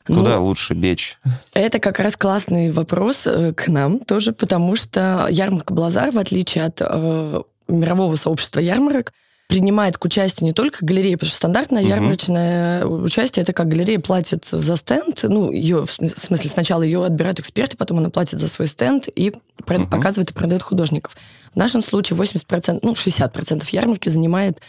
[0.07, 1.17] Куда Ну, лучше бечь?
[1.53, 6.65] Это как раз классный вопрос э, к нам тоже, потому что ярмарка Блазар, в отличие
[6.65, 9.13] от э, мирового сообщества ярмарок,
[9.49, 11.89] принимает к участию не только галереи, потому что стандартное Мгм.
[11.89, 16.81] ярмарочное участие это как галерея платит за стенд, ну, ее, в смыс- в смысле, сначала
[16.83, 19.33] ее отбирают эксперты, потом она платит за свой стенд и
[19.65, 19.89] Мгм.
[19.89, 21.15] показывает и продает художников.
[21.53, 24.59] В нашем случае 80%, ну, 60% ярмарки занимает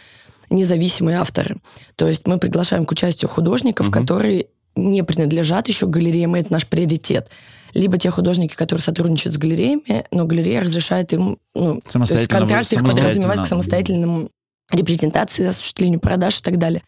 [0.49, 1.57] независимые авторы.
[1.95, 3.93] То есть мы приглашаем к участию художников, Мгм.
[4.01, 4.47] которые
[4.79, 7.29] не принадлежат еще галереям, и это наш приоритет.
[7.73, 12.73] Либо те художники, которые сотрудничают с галереями, но галерея разрешает им, ну, то есть контракт
[12.73, 14.29] их подразумевает к самостоятельным
[14.71, 16.81] репрезентации, осуществлению продаж и так далее.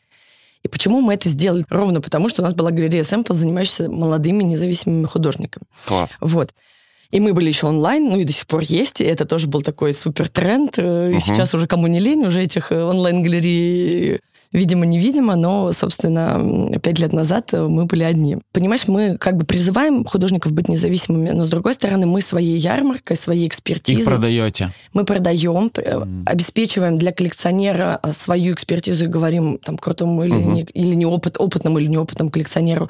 [0.64, 1.66] И почему мы это сделали?
[1.70, 5.66] Ровно потому, что у нас была галерея сэмпл, занимающаяся молодыми независимыми художниками.
[5.86, 6.12] Класс.
[6.20, 6.54] Вот.
[7.10, 9.62] И мы были еще онлайн, ну и до сих пор есть, и это тоже был
[9.62, 10.76] такой супер тренд.
[10.78, 14.22] э, И сейчас уже кому не лень, уже этих э, онлайн-галерей
[14.54, 18.38] видимо-невидимо, но, собственно, пять лет назад э, мы были одни.
[18.52, 23.16] Понимаешь, мы как бы призываем художников быть независимыми, но, с другой стороны, мы своей ярмаркой,
[23.16, 24.70] своей Их экспертизой продаете.
[24.94, 26.24] мы продаем, э, Мгм.
[26.26, 30.54] обеспечиваем для коллекционера э, свою экспертизу и говорим там крутому или, Мгм.
[30.54, 32.90] не, или не опыт, опытному или неопытному коллекционеру,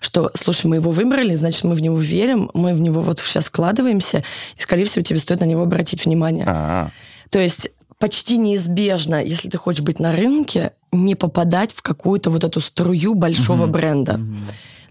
[0.00, 3.46] что, слушай, мы его выбрали, значит, мы в него верим, мы в него вот сейчас
[3.46, 4.24] вкладываемся,
[4.56, 6.44] и, скорее всего, тебе стоит на него обратить внимание.
[6.46, 6.88] А,
[7.30, 7.70] То есть
[8.02, 13.14] почти неизбежно, если ты хочешь быть на рынке, не попадать в какую-то вот эту струю
[13.14, 13.72] большого Мгм.
[13.72, 14.20] бренда.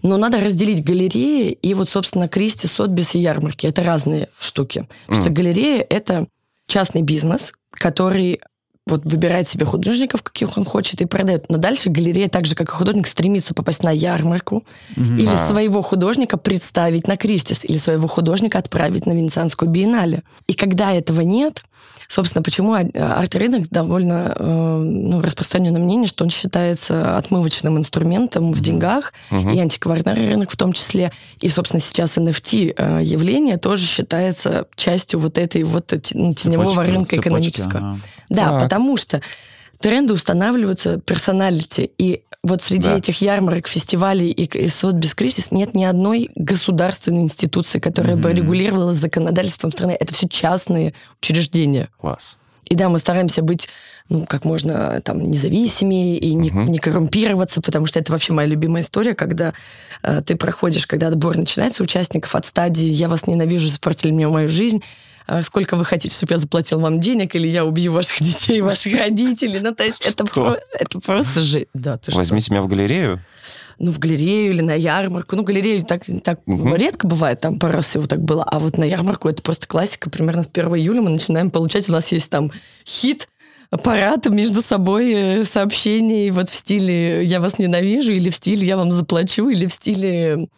[0.02, 3.66] Но надо разделить галереи и вот, собственно, Кристи, Сотбис и ярмарки.
[3.66, 4.88] Это разные штуки.
[5.06, 6.26] Потому что галерея— это
[6.66, 8.40] частный бизнес, который
[8.86, 11.46] вот выбирает себе художников, каких он хочет, и продает.
[11.48, 14.64] Но дальше галерея, так же, как и художник, стремится попасть на ярмарку
[14.96, 15.18] Мгм.
[15.18, 15.48] или А.
[15.48, 20.22] своего художника представить на Кристис, или своего художника отправить на Венецианскую биеннале.
[20.48, 21.64] И когда этого нет,
[22.08, 28.60] собственно, почему а- арт-рынок довольно э, ну, распространенное мнение, что он считается отмывочным инструментом в
[28.60, 29.50] деньгах, мгм.
[29.50, 31.12] и антикварный рынок в том числе.
[31.40, 36.70] И, собственно, сейчас NFT э, явление тоже считается частью вот этой вот те- ну, теневого
[36.72, 37.78] Цепочки, рынка цепочки, экономического.
[37.78, 37.98] ага.
[38.28, 38.68] Да, Так.
[38.72, 39.20] Потому что
[39.80, 41.90] тренды устанавливаются персоналити.
[41.98, 42.96] И вот среди Да.
[42.96, 48.38] этих ярмарок, фестивалей и, и без кризис нет ни одной государственной институции, которая бы Мгм.
[48.38, 49.94] регулировала законодательством страны.
[50.00, 51.90] Это все частные учреждения.
[52.00, 52.38] Класс.
[52.70, 53.68] И да, мы стараемся быть
[54.08, 56.66] ну, как можно там независимее и не, Мгм.
[56.66, 59.52] не коррумпироваться, потому что это вообще моя любимая история, когда
[60.02, 64.48] э, ты проходишь, когда отбор начинается участников от стадии «я вас ненавижу, испортили мне мою
[64.48, 64.82] жизнь»,
[65.42, 69.60] сколько вы хотите, чтобы я заплатил вам денег, или я убью ваших детей, ваших родителей.
[69.60, 71.66] Ну, то есть это, про- это просто же...
[71.74, 72.18] Да, ты что?
[72.18, 73.20] Возьмите меня в галерею.
[73.78, 75.34] Ну, в галерею или на ярмарку.
[75.36, 76.74] Ну, галерею так, так Мгм.
[76.76, 78.44] редко бывает, там пару раз всего так было.
[78.44, 80.10] А вот на ярмарку это просто классика.
[80.10, 82.52] Примерно с 1 июля мы начинаем получать, у нас есть там
[82.86, 83.28] хит,
[83.82, 88.76] парад между собой э, сообщений вот в стиле «я вас ненавижу» или в стиле «я
[88.76, 90.48] вам заплачу» или в стиле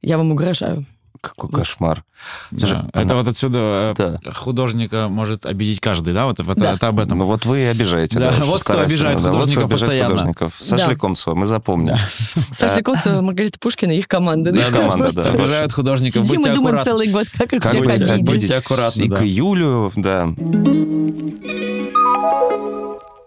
[0.00, 0.86] «я вам угрожаю».
[1.22, 2.04] Какой кошмар.
[2.50, 4.32] Слушай, Да, это она- вот отсюда э, Да.
[4.32, 6.26] художника может обидеть каждый, да?
[6.26, 6.74] Вот это, Да.
[6.74, 7.18] это об этом.
[7.18, 8.18] Ну вот вы и обижаете.
[8.18, 10.10] Да, очень вот кто обижает да, вот кто художников постоянно.
[10.10, 10.54] художников.
[10.60, 10.90] Саша Да.
[10.92, 11.96] Лекомцева, мы запомним.
[12.52, 14.50] Саша Леконцева, Маргарита Пушкина и их команда.
[14.50, 15.22] Их команда, да.
[15.22, 18.22] Обижают художников, Сидим и думаем целый год, как их всех обидеть.
[18.24, 19.16] будьте аккуратны, И да.
[19.16, 20.28] к июлю, да.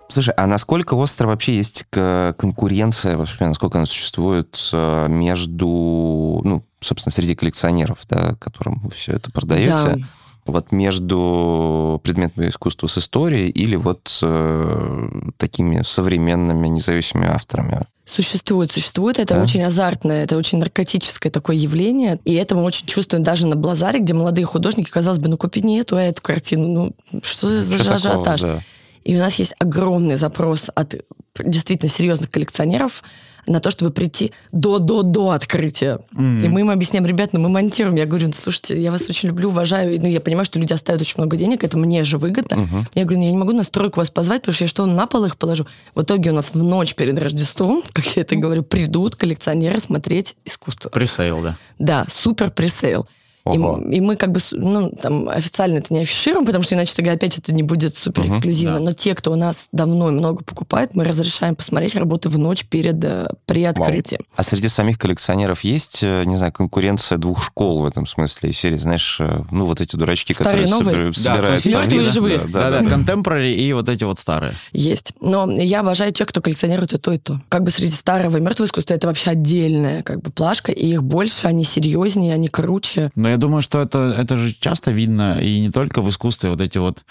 [0.08, 7.12] Слушай, а насколько остро вообще есть конкуренция, вообще, насколько она существует э, между, ну, собственно,
[7.14, 9.98] среди коллекционеров, да, которым вы все это продаете, Да.
[10.46, 17.82] вот между предметами искусства с историей или вот э, такими современными независимыми авторами?
[18.06, 19.18] Существует, существует.
[19.18, 19.42] Это Да?
[19.42, 22.20] очень азартное, это очень наркотическое такое явление.
[22.24, 25.62] И это мы очень чувствуем даже на Блазаре, где молодые художники, казалось бы, ну купи
[25.62, 26.68] не эту, а эту картину.
[26.68, 28.42] Ну, что за Что такого, ажиотаж?
[28.42, 28.60] да.
[29.06, 30.96] И у нас есть огромный запрос от
[31.40, 33.04] действительно серьезных коллекционеров
[33.48, 36.00] на то, чтобы прийти до-до-до открытия.
[36.18, 37.96] И мы им объясняем, ребят, ну мы монтируем.
[37.96, 39.94] Я говорю, ну, слушайте, я вас очень люблю, уважаю.
[39.94, 42.68] И, Ну, я понимаю, что люди оставят очень много денег, это мне же выгодно.
[42.96, 45.06] Я говорю, ну, я не могу на стройку вас позвать, потому что я что, на
[45.06, 45.68] пол их положу?
[45.94, 50.36] В итоге у нас в ночь перед Рождеством, как я это говорю, придут коллекционеры смотреть
[50.46, 50.90] искусство.
[50.90, 51.58] Presale, да.
[51.78, 53.08] Да, супер пресейл.
[53.54, 57.12] И, и мы как бы, ну, там, официально это не афишируем, потому что иначе тогда
[57.12, 58.80] опять это не будет супер эксклюзивно.
[58.80, 58.86] да.
[58.86, 62.66] Но те, кто у нас давно и много покупает, мы разрешаем посмотреть работы в ночь
[62.66, 64.20] перед, э, при открытии.
[64.36, 68.52] А среди самих коллекционеров есть, э, не знаю, конкуренция двух школ в этом смысле?
[68.52, 71.10] Серии, знаешь, э, ну вот эти дурачки, Старые, которые новые?
[71.10, 71.48] собира- собирают...
[71.48, 71.78] классические.
[71.78, 72.38] сами, Мертвые и да, живые.
[72.40, 74.54] Да, да, Да-да, contemporary и вот эти вот старые.
[74.74, 75.14] Есть.
[75.22, 77.42] Но я обожаю тех, кто коллекционирует и то, и то.
[77.50, 81.04] Как бы среди старого и мертвого искусства это вообще отдельная как бы плашка, и их
[81.04, 83.12] больше, они серьезнее, они круче.
[83.16, 86.62] Но я думаю, что это, это же часто видно, и не только в искусстве, вот
[86.62, 87.04] эти вот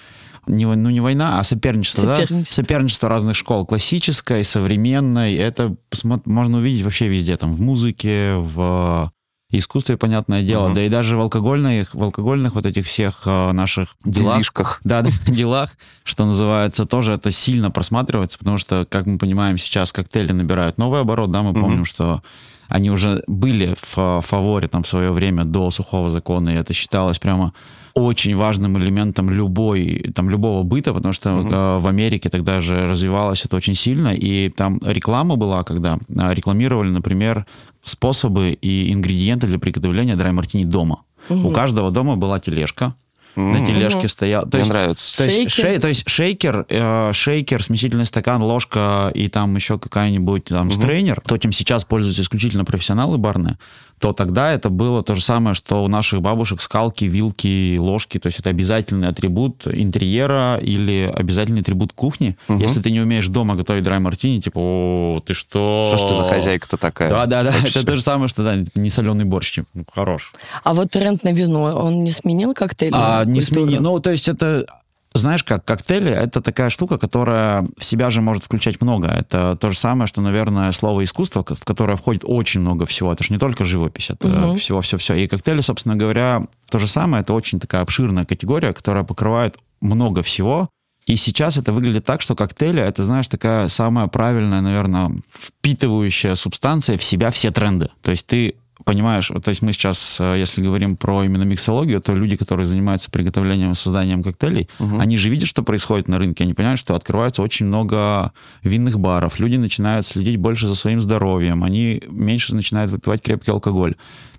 [0.46, 2.16] не, ну, не война, а соперничество, да?
[2.16, 2.62] Соперничество.
[2.62, 3.66] Соперничество разных школ.
[3.66, 5.34] Классической, современной.
[5.34, 5.76] Это
[6.24, 7.36] можно увидеть вообще везде.
[7.36, 9.10] Там в музыке, в
[9.50, 10.66] искусстве, понятное дело.
[10.66, 10.74] Мгм.
[10.74, 14.36] Да и даже в алкогольных, в алкогольных вот этих всех э, наших делах.
[14.36, 14.80] Делишках.
[14.84, 15.70] Да, да, делах,
[16.04, 21.00] что называется, тоже это сильно просматривается, потому что, как мы понимаем, сейчас коктейли набирают новый
[21.00, 22.22] оборот, да, мы помним, что
[22.68, 27.18] они уже были в фаворе там в свое время до сухого закона, и это считалось
[27.18, 27.52] прямо
[27.94, 33.44] очень важным элементом любой, там, любого быта, потому что э, в Америке тогда же развивалось
[33.44, 37.46] это очень сильно, и там реклама была, когда э, рекламировали, например,
[37.82, 41.02] способы и ингредиенты для приготовления драй-мартини дома.
[41.30, 42.94] У каждого дома была тележка,
[43.36, 44.42] на М, тележке стоял.
[44.42, 45.16] То Мне есть, нравится.
[45.16, 45.64] то есть, Шейкер.
[45.74, 51.20] шей- то есть шейкер, э, шейкер, смесительный стакан, ложка и там еще какая-нибудь там стрейнер,
[51.26, 53.58] то, чем сейчас пользуются исключительно профессионалы барные,
[54.00, 58.18] то тогда это было то же самое, что у наших бабушек скалки, вилки, ложки.
[58.18, 62.36] То есть это обязательный атрибут интерьера или обязательный атрибут кухни.
[62.48, 65.92] Если ты не умеешь дома готовить драй-мартини, типа, о, ты что?
[65.94, 67.08] Что ж ты за хозяйка-то такая?
[67.08, 67.52] Да, да, да.
[67.52, 67.78] Вообще.
[67.78, 69.54] Это то же самое, что да, не соленый борщ.
[69.54, 70.32] типа, ну, хорош.
[70.64, 72.92] А вот тренд на вино, он не сменил коктейли?
[72.94, 73.66] А, не культуру?
[73.66, 73.78] смени.
[73.78, 74.66] Ну, то есть это,
[75.14, 79.08] знаешь как, коктейли— это такая штука, которая в себя же может включать много.
[79.08, 83.12] Это то же самое, что, наверное, слово искусство, в которое входит очень много всего.
[83.12, 84.56] Это же не только живопись, это Мгм.
[84.56, 85.14] всего-все-все.
[85.14, 87.22] И коктейли, собственно говоря, то же самое.
[87.22, 90.68] Это очень такая обширная категория, которая покрывает много всего.
[91.06, 95.12] И сейчас это выглядит так, что коктейли— это, знаешь, такая самая правильная, наверное,
[95.60, 97.90] впитывающая субстанция в себя все тренды.
[98.02, 102.14] То есть ты понимаешь, то есть мы сейчас, э, если говорим про именно миксологию, то
[102.14, 106.54] люди, которые занимаются приготовлением и созданием коктейлей, они же видят, что происходит на рынке, они
[106.54, 108.32] понимают, что открывается очень много
[108.62, 113.94] винных баров, люди начинают следить больше за своим здоровьем, они меньше начинают выпивать крепкий алкоголь.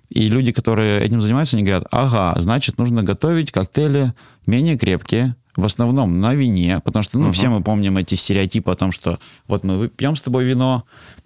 [0.08, 4.12] И люди, которые этим занимаются, они говорят, ага, значит, нужно готовить коктейли
[4.46, 8.76] менее крепкие, в основном на вине, потому что, ну, все мы помним эти стереотипы о
[8.76, 9.18] том, что
[9.48, 10.84] вот мы пьем с тобой вино,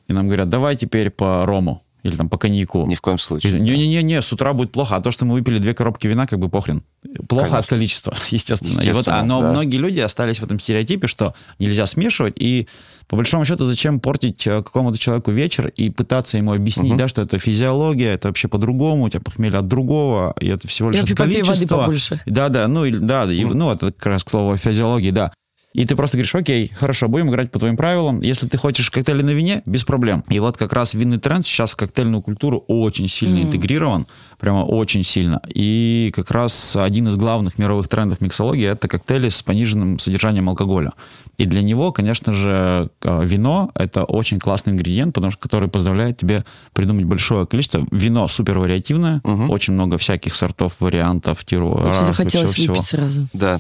[0.09, 2.86] и нам говорят, давай теперь по рому или там по коньяку.
[2.86, 3.58] Ни в коем случае.
[3.60, 6.48] Не-не-не, с утра будет плохо, а то, что мы выпили две коробки вина, как бы
[6.48, 6.82] похрен.
[7.28, 7.58] Плохо Конечно.
[7.58, 8.70] от количества, естественно.
[8.70, 9.50] И вот, Естественно, а, но да.
[9.50, 12.68] многие люди остались в этом стереотипе, что нельзя смешивать, и
[13.08, 16.96] по большому счету, зачем портить э, какому-то человеку вечер и пытаться ему объяснить, Мгм.
[16.98, 20.90] да, что это физиология, это вообще по-другому, у тебя похмелье от другого, и это всего
[20.90, 21.78] лишь Я от попью воды количества.
[21.78, 22.20] побольше.
[22.26, 25.32] Да, да, ну, и- да, и, ну, это как раз к слову о физиологии, да.
[25.72, 28.20] И ты просто говоришь, окей, хорошо, будем играть по твоим правилам.
[28.22, 30.24] Если ты хочешь коктейли на вине, без проблем.
[30.28, 34.06] И вот как раз винный тренд сейчас в коктейльную культуру очень сильно интегрирован,
[34.38, 35.40] прямо очень сильно.
[35.54, 40.92] И как раз один из главных мировых трендов миксологии— это коктейли с пониженным содержанием алкоголя.
[41.40, 46.18] И для него, конечно же, э, вино— это очень классный ингредиент, потому что который позволяет
[46.18, 47.87] тебе придумать большое количество.
[47.90, 49.50] Вино супер вариативное, угу.
[49.50, 51.96] очень много всяких сортов, вариантов, тируаров.
[51.96, 53.26] Очень захотелось выпить сразу.
[53.33, 53.59] Да,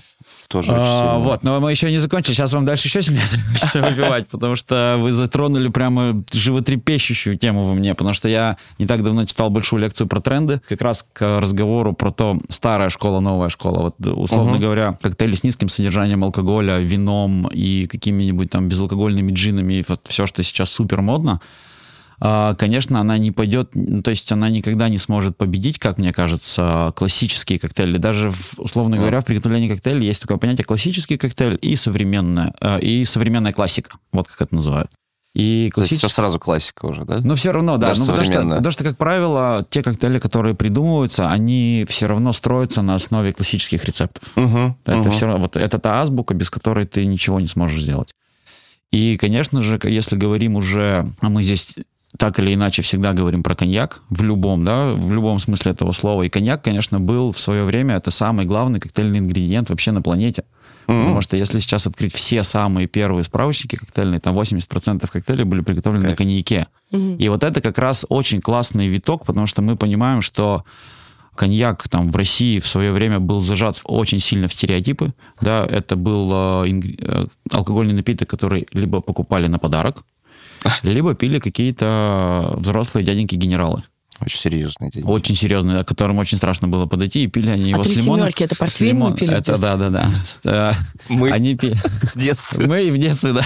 [0.48, 2.34] тоже очень а, Вот, но мы еще не закончили.
[2.34, 3.24] Сейчас вам дальше еще сильнее
[3.74, 9.02] выпивать, потому что вы затронули прямо животрепещущую тему во мне, потому что я не так
[9.02, 13.48] давно читал большую лекцию про тренды, как раз к разговору про то, старая школа, новая
[13.48, 13.94] школа.
[13.98, 14.60] Вот, условно угу.
[14.60, 20.42] говоря, коктейли с низким содержанием алкоголя, вином и какими-нибудь там безалкогольными джинами, вот все, что
[20.42, 21.40] сейчас супер модно,
[22.22, 26.12] а, конечно, она не пойдет, ну, то есть она никогда не сможет победить, как мне
[26.12, 27.96] кажется, классические коктейли.
[27.96, 33.04] Даже, условно говоря, в приготовлении коктейля есть такое понятие классический коктейль и современная, а, и
[33.06, 34.90] современная классика, вот как это называют.
[35.34, 36.08] И классический...
[36.08, 37.20] все сразу классика уже, да?
[37.22, 37.88] Ну, все равно, да.
[37.88, 42.32] Даже ну, потому, что, потому что, как правило, те коктейли, которые придумываются, они все равно
[42.32, 44.28] строятся на основе классических рецептов.
[44.36, 45.10] Угу, это угу.
[45.10, 48.12] все равно, вот это та азбука, без которой ты ничего не сможешь сделать.
[48.90, 51.74] И, конечно же, если говорим уже, а мы здесь
[52.18, 56.22] так или иначе всегда говорим про коньяк в любом, да, в любом смысле этого слова.
[56.22, 60.44] И коньяк, конечно, был в свое время это самый главный коктейльный ингредиент вообще на планете.
[60.90, 61.02] Mm-hmm.
[61.04, 66.04] Потому что если сейчас открыть все самые первые справочники коктейльные, там 80% коктейлей были приготовлены
[66.04, 66.10] okay.
[66.10, 66.66] на коньяке.
[66.90, 67.16] Mm-hmm.
[67.18, 70.64] И вот это как раз очень классный виток, потому что мы понимаем, что
[71.36, 75.14] коньяк там в России в свое время был зажат очень сильно в стереотипы.
[75.40, 80.04] Да, это был э, э, алкогольный напиток, который либо покупали на подарок,
[80.82, 83.84] либо пили какие-то взрослые дяденьки-генералы.
[84.20, 85.04] Очень серьезный день.
[85.04, 88.20] Очень серьезный, к которым очень страшно было подойти, и пили они его а с лимоном.
[88.20, 90.12] семерки, это портвейн мы пили Это, да, да,
[90.44, 90.76] да.
[91.08, 91.74] Мы они пили...
[92.02, 92.66] в детстве.
[92.66, 93.44] Мы в детстве, да.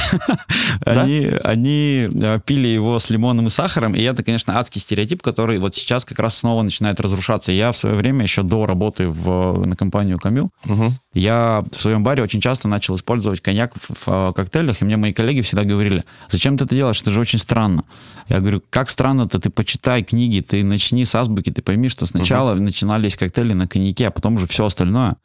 [0.85, 5.59] Они, они э, пили его с лимоном и сахаром, и это, конечно, адский стереотип, который
[5.59, 7.53] вот сейчас как раз снова начинает разрушаться.
[7.53, 10.93] Я в свое время, еще до работы в, на компанию Камил, угу.
[11.15, 14.97] Я в своем баре очень часто начал использовать коньяк в, в э, коктейлях, и мне
[14.97, 17.85] мои коллеги всегда говорили, зачем ты это делаешь, это же очень странно.
[18.29, 22.55] Я говорю, как странно-то, ты почитай книги, ты начни с азбуки, ты пойми, что сначала
[22.55, 22.61] uh-huh.
[22.61, 25.17] начинались коктейли на коньяке, а потом уже все остальное.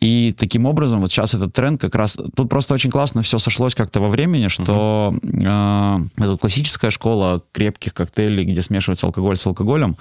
[0.00, 2.18] И таким образом, вот сейчас этот тренд как раз...
[2.36, 6.08] Тут просто очень классно все сошлось как-то во времени, что uh-huh.
[6.18, 9.96] э, эта классическая школа крепких коктейлей, где смешивается алкоголь с алкоголем,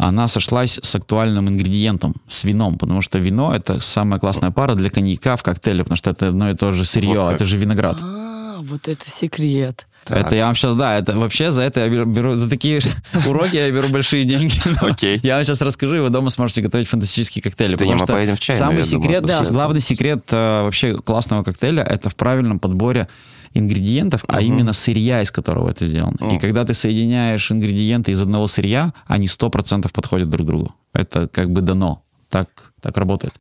[0.00, 4.88] она сошлась с актуальным ингредиентом, с вином, потому что вино— это самая классная пара для
[4.88, 7.98] коньяка в коктейле, потому что это одно и то же сырье, вот это же виноград.
[8.00, 9.86] А, вот это секрет.
[10.04, 10.26] Так.
[10.26, 12.80] Это я вам сейчас, да, это вообще за это я беру, беру за такие
[13.26, 14.54] уроки я беру большие деньги.
[14.80, 15.20] Окей.
[15.22, 17.76] Я вам сейчас расскажу, и вы дома сможете готовить фантастические коктейли.
[17.76, 18.56] Да, мы поедем в чай.
[18.56, 23.08] Самый секрет, да, главный секрет э, вообще классного коктейля это в правильном подборе
[23.54, 26.32] ингредиентов, а именно сырья, из которого это сделано.
[26.32, 30.74] И когда ты соединяешь ингредиенты из одного сырья, они 100% подходят друг к другу.
[30.92, 32.02] Это как бы дано.
[32.28, 32.48] Так,
[32.80, 33.34] так работает.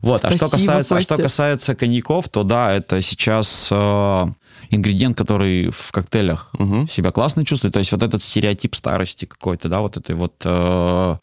[0.00, 4.26] Вот, Спасибо, а что касается, а что касается коньяков, то да, это сейчас э,
[4.68, 6.86] ингредиент, который в коктейлях угу.
[6.88, 7.72] себя классно чувствует.
[7.72, 11.16] То есть вот этот стереотип старости какой-то, да, вот этой вот э,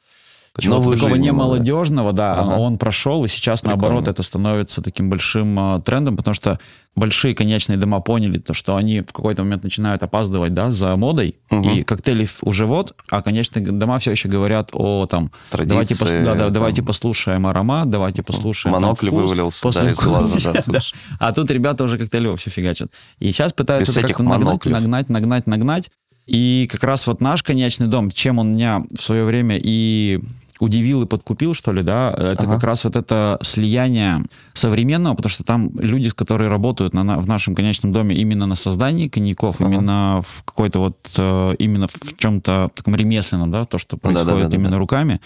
[0.60, 2.60] чего-то такого не молодежного, да, ага.
[2.60, 3.82] он прошел, и сейчас, Прикольно.
[3.82, 6.60] наоборот, это становится таким большим э, трендом, потому что
[6.94, 11.38] большие конечные дома поняли, то, что они в какой-то момент начинают опаздывать, да, за модой,
[11.50, 11.70] угу.
[11.70, 16.12] и коктейли уже вот, а конечные дома все еще говорят о, там, Традиции, давайте, пос,
[16.12, 16.54] да, да, там...
[16.54, 20.52] давайте послушаем аромат, давайте послушаем Монокль вкус, вывалился, после да, из глаза.
[20.52, 20.80] Да, да.
[21.20, 22.92] А тут ребята уже коктейли вообще фигачат.
[23.20, 25.92] И сейчас пытаются как-то нагнать, нагнать, нагнать, нагнать,
[26.28, 30.22] и как раз вот наш конечный дом, чем он меня в свое время и
[30.62, 32.54] удивил и подкупил, что ли, да, это ага.
[32.54, 37.56] как раз вот это слияние современного, потому что там люди, которые работают на, в нашем
[37.56, 39.70] конечном доме именно на создании коньяков, ага.
[39.70, 44.44] именно в какой-то вот, э, именно в чем-то таком ремесленном, да, то, что происходит да,
[44.44, 44.78] да, да, именно да.
[44.78, 45.20] руками,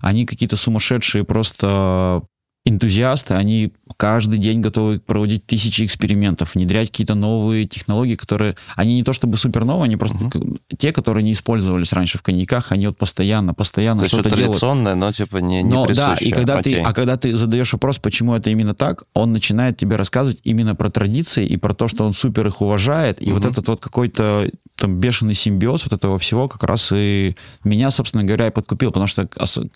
[0.00, 2.22] они какие-то сумасшедшие просто
[2.64, 9.02] энтузиасты, они каждый день готовы проводить тысячи экспериментов, внедрять какие-то новые технологии, которые, они не
[9.02, 10.60] то чтобы супер новые, они просто uh-huh.
[10.76, 14.46] те, которые не использовались раньше в коньяках, они вот постоянно, постоянно то что-то делают.
[14.46, 17.98] традиционное, но типа не, не но, Да, и когда ты, а когда ты задаешь вопрос,
[17.98, 22.04] почему это именно так, он начинает тебе рассказывать именно про традиции и про то, что
[22.04, 23.34] он супер их уважает, и uh-huh.
[23.34, 28.24] вот этот вот какой-то там бешеный симбиоз вот этого всего как раз и меня, собственно
[28.24, 29.28] говоря, и подкупил, потому что,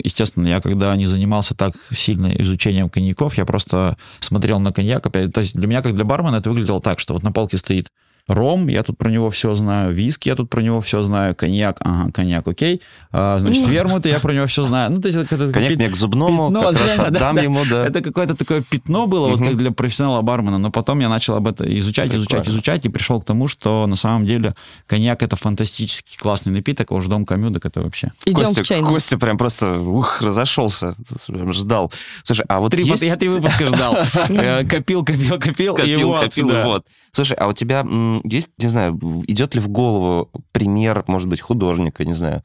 [0.02, 5.32] естественно, я когда не занимался так сильно изучением коньяков, я просто смотрел на коньяк опять.
[5.32, 7.90] То есть для меня, как для бармена, это выглядело так, что вот на полке стоит
[8.28, 9.92] Ром, я тут про него все знаю.
[9.92, 11.34] Виски, я тут про него все знаю.
[11.34, 12.80] Коньяк, ага, коньяк, окей.
[13.10, 14.92] А, значит, вермут, я про него все знаю.
[14.92, 17.42] Ну, то есть это, это, Коньяк мне к зубному, пятно, как раз да, отдам да,
[17.42, 17.86] ему, да.
[17.86, 21.48] Это какое-то такое пятно было, вот как для профессионала бармена, но потом я начал об
[21.48, 22.50] этом изучать, изучать, Прикольно.
[22.50, 24.54] изучать, и пришел к тому, что на самом деле
[24.86, 28.10] коньяк это фантастически классный напиток, а уж дом камюдок это вообще.
[28.24, 28.88] Идем Костя, в чайник.
[28.88, 30.94] Костя прям просто ух, разошелся,
[31.26, 31.92] прям ждал.
[32.22, 33.02] Слушай, а вот Три, есть...
[33.02, 33.96] Я три выпуска ждал.
[34.28, 36.86] Э, Копил, копил, копил, и Копил, вот, копил, вот.
[37.12, 37.84] Слушай, а у тебя
[38.24, 42.42] есть, не знаю, идет ли в голову пример, может быть, художника, не знаю,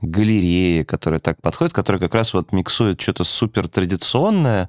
[0.00, 4.68] галереи, которая так подходит, которая как раз вот миксует что-то супер традиционное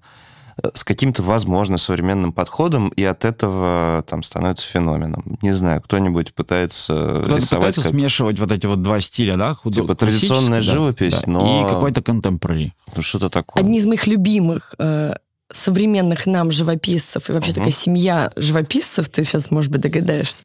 [0.63, 5.38] э, с каким-то, возможно, современным подходом, и от этого там становится феноменом.
[5.41, 9.53] Не знаю, кто-нибудь пытается Кто-то рисовать пытается как- смешивать вот эти вот два стиля, да?
[9.53, 12.73] худо- Типа традиционная классический, да, живопись, да, но- И какой-то контемпорари.
[12.95, 13.62] ну, что-то такое.
[13.63, 15.15] Одни из моих любимых э,
[15.55, 17.56] современных нам живописцев, и вообще Мгм.
[17.62, 20.43] такая семья живописцев, ты сейчас, может быть, догадаешься.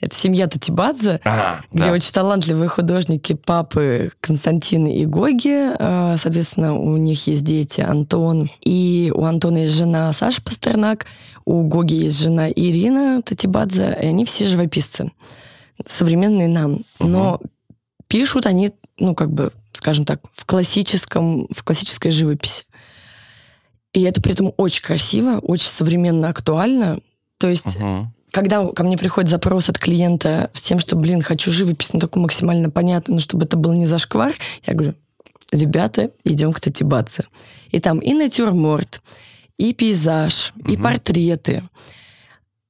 [0.00, 1.92] Это семья Татибадзе, А, где да.
[1.92, 5.76] очень талантливые художники папы Константин и Гоги.
[5.78, 8.50] Э, Соответственно, у них есть дети Антон.
[8.62, 11.06] И у Антона есть жена Саша Пастернак,
[11.44, 15.12] у Гоги есть жена Ирина Татибадзе, и они все живописцы.
[15.86, 16.80] Современные нам.
[16.98, 17.40] Но
[18.08, 22.64] пишут они, ну, как бы, скажем так, в классическом, в классической живописи.
[23.92, 27.00] И это при этом очень красиво, очень современно, актуально.
[27.38, 28.12] То есть Мгм.
[28.30, 32.22] когда ко мне приходит запрос от клиента с тем, что, блин, хочу живопись, ну, такую
[32.22, 34.34] максимально понятную, но чтобы это было не зашквар,
[34.66, 34.94] я говорю,
[35.50, 37.24] ребята, идем к Татибадзе.
[37.70, 39.02] И там и натюрморт,
[39.58, 40.82] и пейзаж, и Мгм.
[40.82, 41.62] портреты.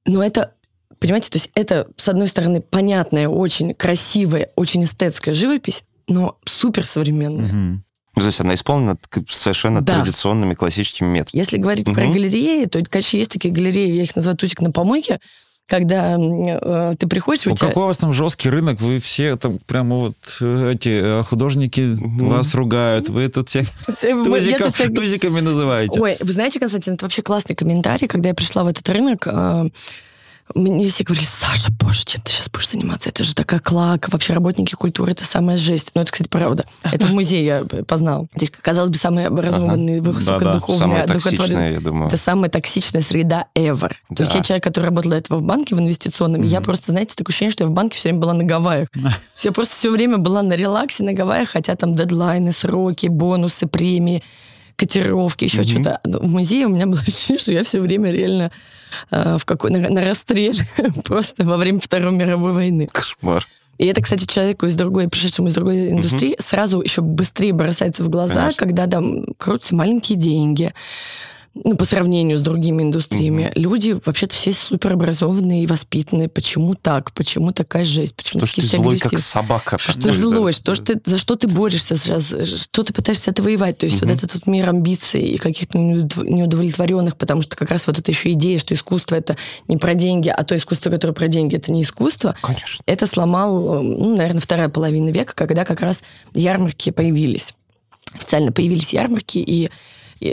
[0.05, 0.53] Но это,
[0.99, 6.85] понимаете, то есть это, с одной стороны, понятная, очень красивая, очень эстетская живопись, но супер
[6.85, 7.45] современная.
[7.45, 7.83] Мгм.
[8.15, 8.97] Ну, То есть она исполнена
[9.29, 9.95] совершенно Да.
[9.95, 11.39] традиционными классическими методами.
[11.41, 12.13] Если говорить про Мгм.
[12.13, 15.19] галереи, то, конечно, есть такие галереи, я их называю тусик на помойке,
[15.67, 17.69] когда э, ты приходишь, и у Ну, тебя...
[17.69, 18.81] какой у вас там жесткий рынок?
[18.81, 22.29] Вы все там прямо вот э, эти э, художники Мгм.
[22.29, 23.09] вас ругают.
[23.09, 23.93] Вы тут всех я
[24.23, 25.99] тузиков- всех- тузиками называете.
[26.01, 28.07] Ой, вы знаете, Константин, это вообще классный комментарий.
[28.07, 29.69] Когда я пришла в этот рынок, э,
[30.55, 33.09] мне все говорили, Саша, боже, чем ты сейчас будешь заниматься?
[33.09, 34.09] Это же такая клака.
[34.11, 35.91] Вообще работники культуры— это самая жесть.
[35.95, 36.65] Но это, кстати, правда.
[36.83, 38.27] Это в музее я познал.
[38.35, 42.07] То есть, казалось бы, самый образованный, высокодуховный, Самая одухотворенный- токсичная, я думаю.
[42.07, 43.89] Это самая токсичная среда ever.
[44.15, 44.37] То есть Да.
[44.37, 46.43] я человек, который работал до этого в банке, в инвестиционном.
[46.43, 48.89] и Я просто, знаете, такое ощущение, что я в банке все время была на Гавайях.
[49.43, 54.23] Я просто все время была на релаксе на Гавайях, хотя там дедлайны, сроки, бонусы, премии,
[54.75, 55.67] котировки, еще Мгм.
[55.67, 55.99] что-то.
[56.05, 58.51] Но В музее у меня было ощущение, что я все время реально
[59.11, 60.67] э, в какой, на, на расстреле
[61.05, 62.89] просто во время Второй мировой войны.
[62.91, 63.45] Кошмар.
[63.79, 68.09] И это, кстати, человеку из другой, пришедшему из другой индустрии, сразу еще быстрее бросается в
[68.09, 68.67] глаза, Конечно.
[68.67, 70.73] когда там крутятся маленькие деньги.
[71.55, 73.51] Ну, по сравнению с другими индустриями.
[73.53, 76.27] Люди вообще-то все суперобразованные и воспитанные.
[76.27, 77.11] Почему так?
[77.13, 78.15] Почему такая жесть?
[78.15, 79.21] Почему То, что такие ты все злой, как агрессивные?
[79.23, 79.77] собака.
[79.77, 80.17] Что какой-то.
[80.17, 83.77] злой, что ж ты, за что ты борешься сейчас, что ты пытаешься отвоевать.
[83.77, 84.07] То есть Мгм.
[84.09, 88.09] вот этот вот мир амбиций и каких-то неудов- неудовлетворенных, потому что как раз вот эта
[88.09, 89.37] еще идея, что искусство это
[89.67, 92.81] не про деньги, а то искусство, которое про деньги, это не искусство, Конечно.
[92.87, 96.01] это сломал, ну, наверное, вторая половина века, когда как раз
[96.33, 97.53] ярмарки появились.
[98.15, 99.69] Официально появились ярмарки и,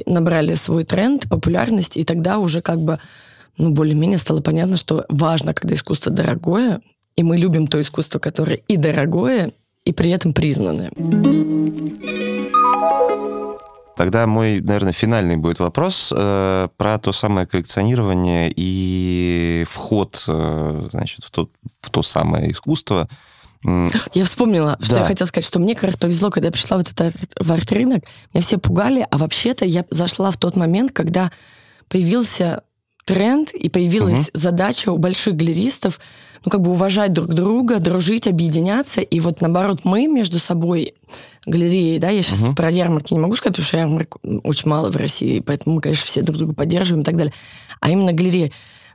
[0.07, 2.99] набрали свой тренд, популярность, и тогда уже как бы,
[3.59, 6.81] ну, более-менее стало понятно, что важно, когда искусство дорогое,
[7.17, 9.53] и мы любим то искусство, которое и дорогое,
[9.85, 10.91] и при этом признанное.
[13.97, 21.23] Тогда мой, наверное, финальный будет вопрос э, про то самое коллекционирование и вход, э, значит,
[21.23, 21.51] в то,
[21.83, 23.09] в то самое искусство.
[23.65, 25.01] Я вспомнила, что Да.
[25.01, 28.05] я хотела сказать, что мне как раз повезло, когда я пришла в этот в арт-рынок.
[28.33, 31.31] Меня все пугали, а вообще-то я зашла в тот момент, когда
[31.89, 32.63] появился
[33.05, 35.99] тренд и появилась задача у больших галеристов
[36.45, 39.03] ну, как бы уважать друг друга, дружить, объединяться.
[39.03, 40.95] И вот, наоборот, мы между собой,
[41.45, 42.55] галереи, да, я сейчас Мгм.
[42.55, 46.05] про ярмарки не могу сказать, потому что ярмарок очень мало в России, поэтому мы, конечно,
[46.07, 47.35] все друг друга поддерживаем и так далее.
[47.81, 48.53] А именно галереи.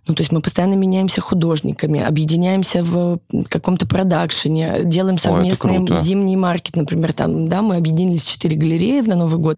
[0.08, 5.98] Ну, то есть мы постоянно меняемся художниками, объединяемся в каком-то продакшене, делаем совместный круто.
[5.98, 9.58] зимний маркет, например, там, да, мы объединились четыре галереи на Новый год.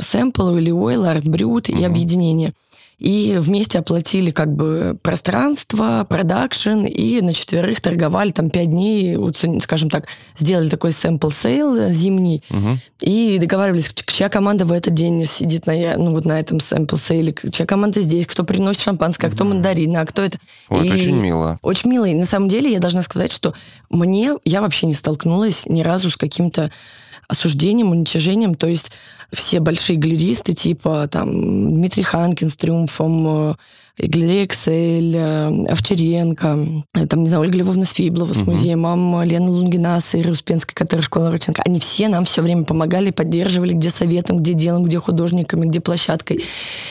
[0.00, 2.52] Sample, Oily Oil, Арт Брют и объединение.
[2.98, 9.16] И вместе оплатили как бы пространство, продакшн, и на четверых торговали там пять дней,
[9.60, 12.80] скажем так, сделали такой sample sale зимний, мгм.
[13.00, 16.96] и договаривались, чья команда в этот день сидит на, я- ну, вот на этом sample
[16.96, 20.38] sale е, чья команда здесь, кто приносит шампанское, а кто мандарины, а кто это.
[20.68, 21.60] Вот, И- очень мило.
[21.62, 22.04] очень мило.
[22.04, 23.54] И на самом деле я должна сказать, что
[23.90, 26.72] мне, я вообще не столкнулась ни разу с каким-то
[27.28, 28.54] осуждением, уничижением.
[28.54, 28.90] То есть
[29.32, 31.30] все большие галеристы, типа там
[31.74, 33.54] Дмитрий Ханкин с «Триумфом», э,
[33.98, 39.50] галерея Эксель, э, Овчаренко, э, там, не знаю, Ольга Львовна Свиблова с музеем, мама Лена
[39.50, 41.62] Лунгина с Ирой Успенской, которая школа Роченко.
[41.64, 46.44] Они все нам все время помогали, поддерживали, где советом, где делом, где художниками, где площадкой.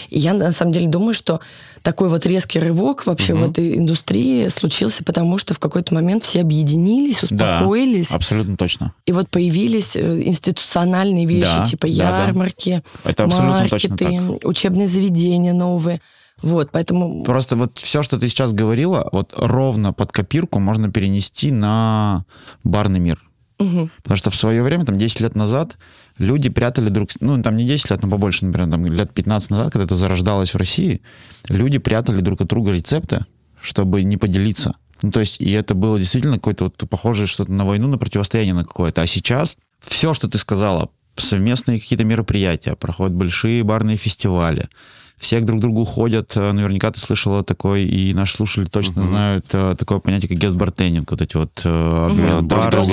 [0.09, 1.39] И я, на самом деле, думаю, что
[1.81, 3.45] такой вот резкий рывок вообще угу.
[3.45, 8.09] в этой индустрии случился, потому что в какой-то момент все объединились, успокоились.
[8.09, 8.93] Да, абсолютно точно.
[9.05, 13.11] И вот появились э, институциональные вещи, да, типа ярмарки, да, да.
[13.11, 16.01] Это маркеты, учебные заведения новые.
[16.41, 17.23] Вот, поэтому...
[17.23, 22.25] Просто вот все, что ты сейчас говорила, вот ровно под копирку можно перенести на
[22.63, 23.19] барный мир.
[23.59, 23.89] Угу.
[24.03, 25.77] Потому что в свое время, там, 10 лет назад,
[26.19, 27.09] люди прятали друг...
[27.19, 30.53] Ну, там не 10 лет, но побольше, например, там, лет 15 назад, когда это зарождалось
[30.53, 31.01] в России,
[31.49, 33.25] люди прятали друг от друга рецепты,
[33.59, 34.75] чтобы не поделиться.
[35.01, 38.53] Ну, то есть, и это было действительно какое-то вот похожее что-то на войну, на противостояние
[38.53, 39.01] на какое-то.
[39.01, 44.69] А сейчас все, что ты сказала, совместные какие-то мероприятия, проходят большие барные фестивали,
[45.17, 46.33] все друг к другу ходят.
[46.35, 49.09] Э, наверняка ты слышала такой, и наши слушатели точно угу.
[49.09, 52.45] знают э, такое понятие, как гест-бартендинг, вот эти вот угу.
[52.45, 52.83] бары,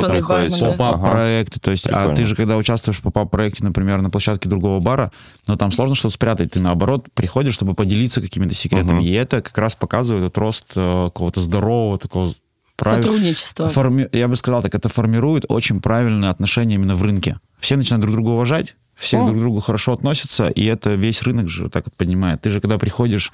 [0.76, 1.60] поп-проекты.
[1.60, 2.12] То есть, Прикольно.
[2.12, 5.12] а ты же, когда участвуешь в поп-проекте, например, на площадке другого бара,
[5.46, 6.52] ну, там сложно что-то спрятать.
[6.52, 8.98] Ты, наоборот, приходишь, чтобы поделиться какими-то секретами.
[8.98, 9.06] Угу.
[9.06, 12.32] И это как раз показывает вот рост э, какого-то здорового такого
[12.76, 12.96] Прав...
[12.96, 13.68] Сотрудничество.
[13.68, 14.08] Форми...
[14.12, 17.36] Я бы сказал так, это формирует очень правильное отношение именно в рынке.
[17.60, 19.26] Все начинают друг друга уважать, все О.
[19.26, 22.40] друг к другу хорошо относятся, и это весь рынок же так вот поднимает.
[22.40, 23.32] Ты же, когда приходишь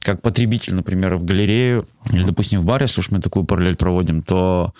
[0.00, 2.16] как потребитель, например, в галерею, uh-huh.
[2.16, 4.72] или, допустим, в бар, если уж мы такую параллель проводим, то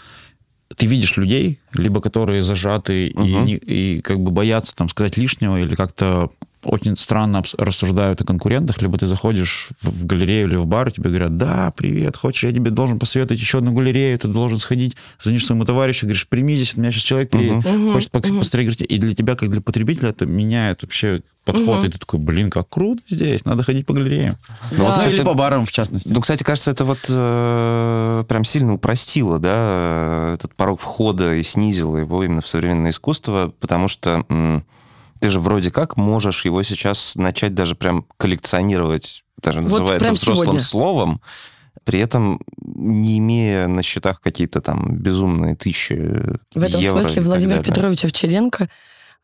[0.76, 3.46] ты видишь людей, либо которые зажаты uh-huh.
[3.46, 6.30] и, и как бы боятся там сказать лишнего или как-то
[6.64, 11.10] очень странно рассуждают о конкурентах, либо ты заходишь в, галерею или в бар, и тебе
[11.10, 15.46] говорят, да, привет, хочешь, я тебе должен посоветовать еще одну галерею, ты должен сходить, звонишь
[15.46, 17.92] своему товарищу, говоришь, прими здесь, у меня сейчас человек приедет, uh-huh.
[17.92, 18.38] хочет uh-huh.
[18.38, 21.88] посмотреть, и для тебя, как для потребителя, это меняет вообще подход, uh-huh.
[21.88, 24.36] и ты такой, блин, как круто здесь, надо ходить по галереям.
[24.70, 24.76] Да.
[24.76, 26.12] Ну, вот, кстати, или по барам, в частности.
[26.12, 31.96] Ну, кстати, кажется, это вот э, прям сильно упростило, да, этот порог входа и снизило
[31.96, 34.24] его именно в современное искусство, потому что...
[34.28, 34.64] М-
[35.20, 40.12] ты же вроде как можешь его сейчас начать даже прям коллекционировать, даже называя вот это
[40.14, 40.60] взрослым сегодня.
[40.60, 41.20] словом,
[41.84, 45.94] при этом не имея на счетах какие-то там безумные тысячи
[46.54, 48.68] В этом евро смысле Владимир Петрович Овчаренко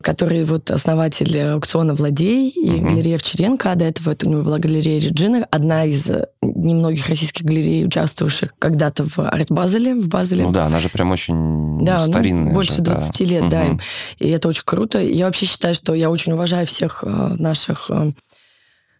[0.03, 2.89] который вот основатель аукциона «Владей» и угу.
[2.89, 6.11] галерея Вчеренко, а до этого это у него была галерея Реджина, одна из
[6.43, 10.45] немногих российских галерей, участвовавших когда-то в арт-базеле, в Базеле.
[10.45, 12.45] Ну да, она же прям очень да, ну, старинная.
[12.45, 13.25] Ну, больше же, 20 да.
[13.25, 13.51] лет, угу.
[13.51, 13.81] да, им.
[14.19, 15.01] И это очень круто.
[15.01, 18.13] Я вообще считаю, что я очень уважаю всех э, наших э,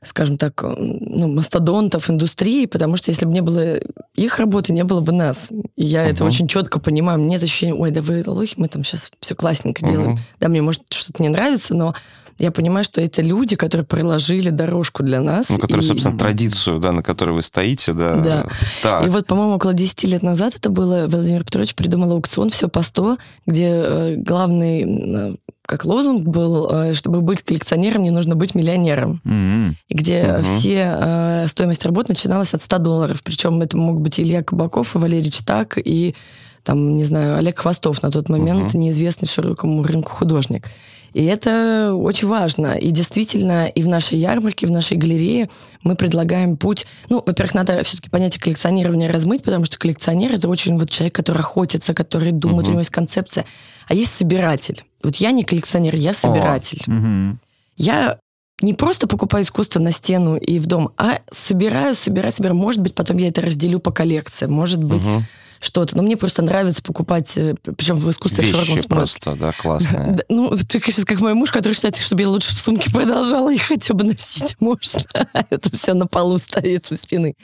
[0.07, 3.79] скажем так, э, ну, мастодонтов индустрии, потому что если бы не было
[4.15, 5.51] их работы, не было бы нас.
[5.77, 6.11] И я uh-huh.
[6.11, 7.19] это очень четко понимаю.
[7.19, 9.91] Мне нет ощущения, ой, да вы лохи, мы там сейчас все классненько uh-huh.
[9.91, 10.19] делаем.
[10.41, 11.95] Да, мне, может, что-то не нравится, но
[12.39, 15.49] я понимаю, что это люди, которые проложили дорожку для нас.
[15.49, 15.89] Ну, которые, и...
[15.89, 18.17] собственно, традицию, да, на которой вы стоите, да.
[18.17, 18.47] Да.
[18.83, 19.07] Так.
[19.07, 22.81] И вот, по-моему, около 10 лет назад это было, Владимир Петрович придумал аукцион «Все по
[22.81, 25.35] 100», где э, главный э,
[25.67, 29.21] как лозунг был, э, чтобы быть коллекционером, не нужно быть миллионером.
[29.25, 29.75] Mm-hmm.
[29.91, 30.43] Где mm-hmm.
[30.43, 33.23] все э, стоимость работ начиналась от 100 долларов.
[33.23, 36.15] Причем это мог быть Илья Кабаков, и Валерий Читак, и
[36.63, 38.79] там, не знаю, Олег Хвостов на тот момент, mm-hmm.
[38.79, 40.69] неизвестный широкому рынку художник.
[41.17, 42.75] И это очень важно.
[42.75, 45.49] И действительно, и в нашей ярмарке, в нашей галерее
[45.83, 46.87] мы предлагаем путь...
[47.09, 51.39] Ну, во-первых, надо все-таки понятие коллекционирования размыть, потому что коллекционер— это очень вот человек, который
[51.39, 52.69] охотится, который думает, угу.
[52.69, 53.47] у него есть концепция.
[53.89, 54.85] А есть собиратель.
[55.03, 56.83] Вот я не коллекционер, я собиратель.
[56.87, 57.39] О, угу.
[57.79, 58.19] Я
[58.61, 62.59] не просто покупаю искусство на стену и в дом, а собираю, собираю, собираю.
[62.59, 64.45] Может быть, потом я это разделю по коллекции.
[64.45, 65.23] Может быть, угу
[65.67, 65.97] что-то.
[65.97, 68.89] Но мне просто нравится покупать, э, причем в искусстве Вещи в широком смысле.
[68.89, 70.19] просто, да, классные.
[70.29, 73.63] Ну, ты сейчас как мой муж, который считает, чтобы я лучше в сумке продолжала их
[73.63, 75.01] хотя бы носить можно.
[75.51, 77.35] Это все на полу стоит у стены.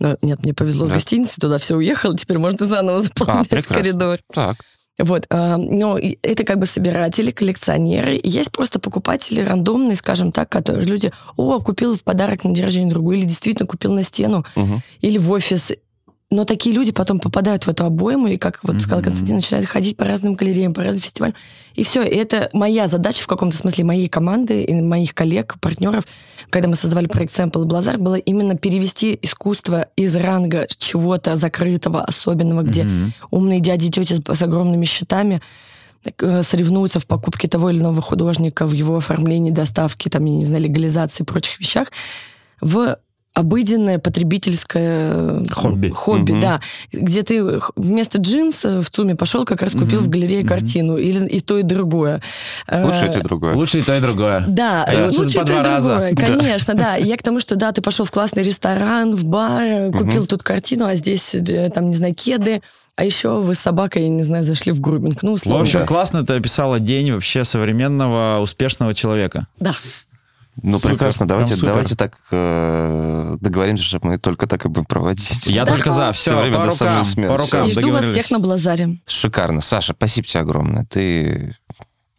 [0.00, 0.92] Но нет, мне повезло да.
[0.92, 4.18] с гостиницей, туда все уехало, теперь можно заново заполнять а, коридор.
[4.32, 4.56] Так.
[4.98, 8.20] Вот, а, но это как бы собиратели, коллекционеры.
[8.22, 12.90] Есть просто покупатели рандомные, скажем так, которые люди, о, купил в подарок на день рождения
[12.90, 14.80] другую, или действительно купил на стену, угу.
[15.00, 15.72] или в офис,
[16.34, 18.80] но такие люди потом попадают в эту обойму, и, как вот mm-hmm.
[18.80, 21.34] сказал Константин, начинают ходить по разным галереям, по разным фестивалям.
[21.74, 22.02] И все.
[22.02, 26.04] И это моя задача в каком-то смысле моей команды и моих коллег, партнеров,
[26.50, 32.02] когда мы создавали проект Sample и Блазар, было именно перевести искусство из ранга чего-то закрытого,
[32.02, 33.10] особенного, где mm-hmm.
[33.30, 35.40] умные дяди и тети с, с огромными счетами
[36.18, 40.44] э, соревнуются в покупке того или иного художника, в его оформлении, доставке, там, я не
[40.44, 41.88] знаю, легализации и прочих вещах,
[42.60, 42.98] в
[43.34, 45.88] обыденное потребительское Хобби.
[45.90, 46.40] хобби, Мгм.
[46.40, 46.60] да,
[46.92, 50.04] где ты вместо джинс в ЦУМе пошел, как раз купил Мгм.
[50.04, 50.48] в галерее Мгм.
[50.48, 52.22] картину, или и то, и другое.
[52.70, 53.54] Лучше Э, это и другое.
[53.56, 54.44] Лучше и то, и другое.
[54.46, 55.88] Да, А лучше по и то, два и раза.
[55.96, 56.96] другое, конечно, да.
[56.96, 60.42] И Я к тому, что да, ты пошел в классный ресторан, в бар, купил тут
[60.42, 62.62] картину, а здесь, э, там, не знаю, кеды,
[62.96, 65.22] а еще вы с собакой, не знаю, зашли в грубинг.
[65.22, 65.62] Ну, В условно.
[65.62, 69.46] общем, классно ты описала день вообще современного успешного человека.
[69.58, 69.72] Да.
[70.62, 71.26] Ну, Супер, прекрасно.
[71.26, 75.46] Давайте, давайте так э, договоримся, чтобы мы только так и будем проводить.
[75.46, 76.12] Я только за.
[76.12, 77.28] Все, Всё время по до самой рукам, смерти.
[77.28, 78.98] по рукам жду вас всех на Блазаре.
[79.06, 79.60] Шикарно.
[79.60, 80.84] Саша, спасибо тебе огромное.
[80.84, 81.56] Ты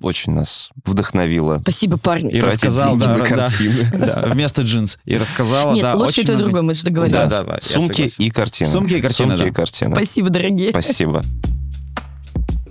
[0.02, 1.60] очень нас вдохновила.
[1.60, 2.32] Спасибо, парни.
[2.32, 3.90] И тратить рассказал, да, на да, картины.
[3.94, 5.00] да, вместо джинс.
[5.06, 7.16] И рассказала, Нет, да, лучше очень и то, и другое, мы же договорились.
[7.16, 8.70] Да, да, да, Сумки и картины.
[8.70, 9.48] Сумки и картины, Сумки да.
[9.48, 9.96] и картины.
[9.96, 10.72] Спасибо, дорогие.
[10.72, 11.24] Спасибо.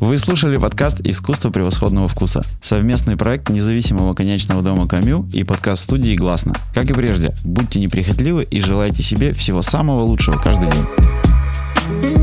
[0.05, 2.42] Вы слушали подкаст «Искусство превосходного вкуса».
[2.61, 6.52] Совместный проект независимого конечного дома «Камю» и подкаст студии «Гласно».
[6.74, 12.14] Как и прежде, будьте неприхотливы и желайте себе всего самого лучшего каждый день.